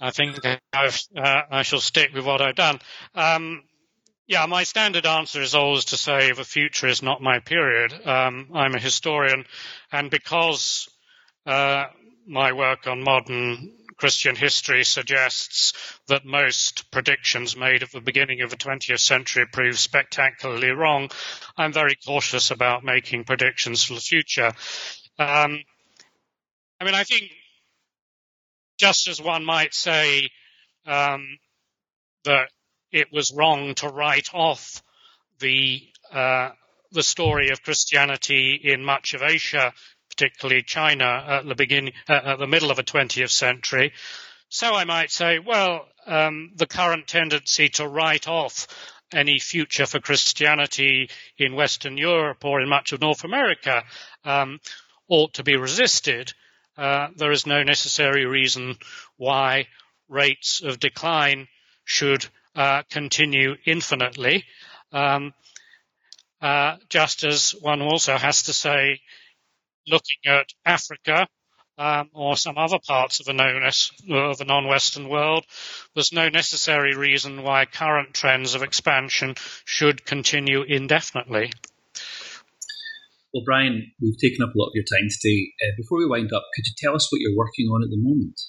I 0.00 0.10
think 0.10 0.38
I've, 0.72 1.02
uh, 1.16 1.42
I 1.50 1.62
shall 1.62 1.80
stick 1.80 2.10
with 2.14 2.24
what 2.24 2.40
I've 2.40 2.54
done. 2.54 2.78
Um, 3.14 3.62
yeah, 4.28 4.46
my 4.46 4.64
standard 4.64 5.06
answer 5.06 5.40
is 5.40 5.54
always 5.54 5.86
to 5.86 5.96
say 5.96 6.32
the 6.32 6.44
future 6.44 6.88
is 6.88 7.02
not 7.02 7.22
my 7.22 7.38
period. 7.40 7.92
Um, 8.06 8.50
I'm 8.54 8.74
a 8.74 8.80
historian, 8.80 9.46
and 9.92 10.10
because 10.10 10.88
uh, 11.46 11.86
my 12.26 12.52
work 12.52 12.86
on 12.86 13.02
modern 13.02 13.72
Christian 13.96 14.36
history 14.36 14.84
suggests 14.84 15.72
that 16.08 16.24
most 16.26 16.90
predictions 16.90 17.56
made 17.56 17.82
at 17.82 17.92
the 17.92 18.00
beginning 18.00 18.42
of 18.42 18.50
the 18.50 18.56
20th 18.56 19.00
century 19.00 19.46
prove 19.46 19.78
spectacularly 19.78 20.70
wrong. 20.70 21.08
I'm 21.56 21.72
very 21.72 21.96
cautious 22.06 22.50
about 22.50 22.84
making 22.84 23.24
predictions 23.24 23.82
for 23.82 23.94
the 23.94 24.00
future. 24.00 24.52
Um, 25.18 25.60
I 26.78 26.84
mean, 26.84 26.94
I 26.94 27.04
think 27.04 27.30
just 28.78 29.08
as 29.08 29.20
one 29.20 29.44
might 29.44 29.72
say 29.72 30.28
um, 30.84 31.38
that 32.24 32.50
it 32.92 33.08
was 33.12 33.32
wrong 33.34 33.74
to 33.76 33.88
write 33.88 34.34
off 34.34 34.82
the 35.38 35.82
uh, 36.12 36.50
the 36.92 37.02
story 37.02 37.50
of 37.50 37.62
Christianity 37.62 38.60
in 38.62 38.84
much 38.84 39.14
of 39.14 39.22
Asia 39.22 39.72
particularly 40.16 40.62
China 40.62 41.24
at 41.28 41.46
the 41.46 41.54
beginning, 41.54 41.92
uh, 42.08 42.20
at 42.24 42.38
the 42.38 42.46
middle 42.46 42.70
of 42.70 42.76
the 42.76 42.82
20th 42.82 43.30
century. 43.30 43.92
So 44.48 44.74
I 44.74 44.84
might 44.84 45.10
say, 45.10 45.38
well, 45.38 45.86
um, 46.06 46.52
the 46.54 46.66
current 46.66 47.06
tendency 47.06 47.68
to 47.70 47.86
write 47.86 48.28
off 48.28 48.66
any 49.12 49.38
future 49.38 49.86
for 49.86 50.00
Christianity 50.00 51.10
in 51.38 51.54
Western 51.54 51.96
Europe 51.98 52.44
or 52.44 52.60
in 52.60 52.68
much 52.68 52.92
of 52.92 53.00
North 53.00 53.24
America 53.24 53.84
um, 54.24 54.60
ought 55.08 55.34
to 55.34 55.44
be 55.44 55.56
resisted. 55.56 56.32
Uh, 56.76 57.08
there 57.16 57.32
is 57.32 57.46
no 57.46 57.62
necessary 57.62 58.24
reason 58.26 58.76
why 59.16 59.66
rates 60.08 60.62
of 60.62 60.80
decline 60.80 61.48
should 61.84 62.26
uh, 62.54 62.82
continue 62.90 63.56
infinitely. 63.64 64.44
Um, 64.92 65.34
uh, 66.40 66.76
just 66.88 67.24
as 67.24 67.50
one 67.60 67.82
also 67.82 68.16
has 68.16 68.44
to 68.44 68.52
say 68.52 69.00
looking 69.86 70.18
at 70.26 70.46
Africa 70.64 71.28
um, 71.78 72.10
or 72.14 72.36
some 72.36 72.56
other 72.58 72.78
parts 72.86 73.20
of 73.20 73.26
the, 73.26 73.32
known 73.32 73.62
of 73.64 74.38
the 74.38 74.44
non-Western 74.44 75.08
world, 75.08 75.44
there's 75.94 76.12
no 76.12 76.28
necessary 76.28 76.94
reason 76.94 77.42
why 77.42 77.64
current 77.66 78.14
trends 78.14 78.54
of 78.54 78.62
expansion 78.62 79.34
should 79.64 80.04
continue 80.04 80.62
indefinitely. 80.62 81.52
Well, 83.34 83.44
Brian, 83.44 83.92
we've 84.00 84.18
taken 84.18 84.42
up 84.42 84.54
a 84.54 84.58
lot 84.58 84.68
of 84.68 84.74
your 84.74 84.84
time 84.84 85.08
today. 85.10 85.52
Uh, 85.62 85.72
before 85.76 85.98
we 85.98 86.06
wind 86.06 86.32
up, 86.32 86.44
could 86.54 86.66
you 86.66 86.72
tell 86.78 86.94
us 86.94 87.10
what 87.12 87.20
you're 87.20 87.36
working 87.36 87.66
on 87.66 87.82
at 87.82 87.90
the 87.90 87.98
moment? 87.98 88.40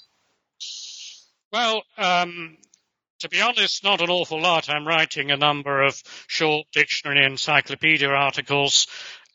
Well, 1.52 1.82
um, 1.98 2.56
to 3.20 3.28
be 3.28 3.40
honest, 3.40 3.84
not 3.84 4.00
an 4.00 4.10
awful 4.10 4.40
lot. 4.40 4.70
I'm 4.70 4.86
writing 4.86 5.30
a 5.30 5.36
number 5.36 5.82
of 5.82 6.00
short 6.26 6.66
dictionary 6.72 7.24
and 7.24 7.32
encyclopedia 7.32 8.08
articles 8.08 8.86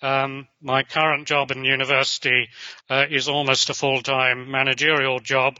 um, 0.03 0.47
my 0.61 0.83
current 0.83 1.27
job 1.27 1.51
in 1.51 1.63
university 1.63 2.49
uh, 2.89 3.05
is 3.09 3.29
almost 3.29 3.69
a 3.69 3.73
full-time 3.73 4.51
managerial 4.51 5.19
job, 5.19 5.57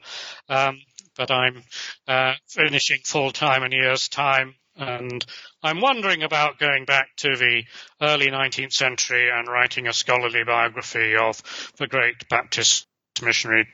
um, 0.50 0.80
but 1.18 1.32
I'm 1.32 1.64
uh, 2.08 2.34
finishing 2.48 3.00
full-time 3.06 3.64
in 3.64 3.72
a 3.74 3.76
year's 3.78 4.10
time, 4.10 4.56
and 4.76 5.26
I'm 5.64 5.80
wondering 5.80 6.24
about 6.24 6.60
going 6.60 6.84
back 6.84 7.08
to 7.18 7.38
the 7.38 7.64
early 8.02 8.28
19th 8.28 8.74
century 8.74 9.30
and 9.34 9.48
writing 9.48 9.88
a 9.88 9.94
scholarly 9.94 10.44
biography 10.44 11.16
of 11.16 11.42
the 11.78 11.88
great 11.88 12.28
Baptist 12.30 12.86
missionary 13.24 13.68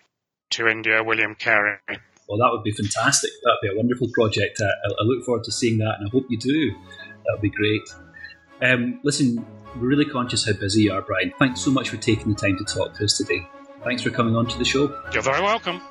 to 0.51 0.67
India, 0.67 1.03
William 1.03 1.33
Carey. 1.33 1.79
Well, 2.27 2.37
that 2.37 2.49
would 2.51 2.63
be 2.63 2.71
fantastic. 2.71 3.31
That 3.41 3.57
would 3.59 3.69
be 3.69 3.73
a 3.73 3.77
wonderful 3.77 4.09
project. 4.13 4.61
I, 4.61 4.65
I 4.65 5.03
look 5.03 5.25
forward 5.25 5.45
to 5.45 5.51
seeing 5.51 5.79
that, 5.79 5.95
and 5.97 6.07
I 6.07 6.11
hope 6.11 6.27
you 6.29 6.37
do. 6.37 6.71
That 7.25 7.33
would 7.33 7.41
be 7.41 7.49
great. 7.49 7.81
Um, 8.61 8.99
listen, 9.03 9.45
we're 9.75 9.87
really 9.87 10.05
conscious 10.05 10.45
how 10.45 10.53
busy 10.53 10.83
you 10.83 10.93
are, 10.93 11.01
Brian. 11.01 11.31
Thanks 11.39 11.61
so 11.61 11.71
much 11.71 11.89
for 11.89 11.97
taking 11.97 12.33
the 12.33 12.39
time 12.39 12.57
to 12.57 12.63
talk 12.65 12.95
to 12.95 13.05
us 13.05 13.17
today. 13.17 13.47
Thanks 13.83 14.01
for 14.01 14.09
coming 14.09 14.35
on 14.35 14.47
to 14.47 14.57
the 14.57 14.65
show. 14.65 14.93
You're 15.13 15.23
very 15.23 15.41
welcome. 15.41 15.81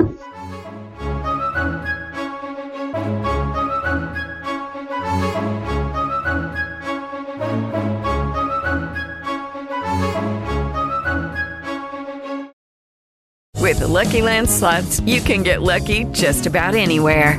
With 13.69 13.81
the 13.81 13.87
Lucky 13.87 14.23
Land 14.23 14.49
slots, 14.49 15.01
you 15.01 15.21
can 15.21 15.43
get 15.43 15.61
lucky 15.61 16.05
just 16.05 16.47
about 16.47 16.75
anywhere. 16.75 17.39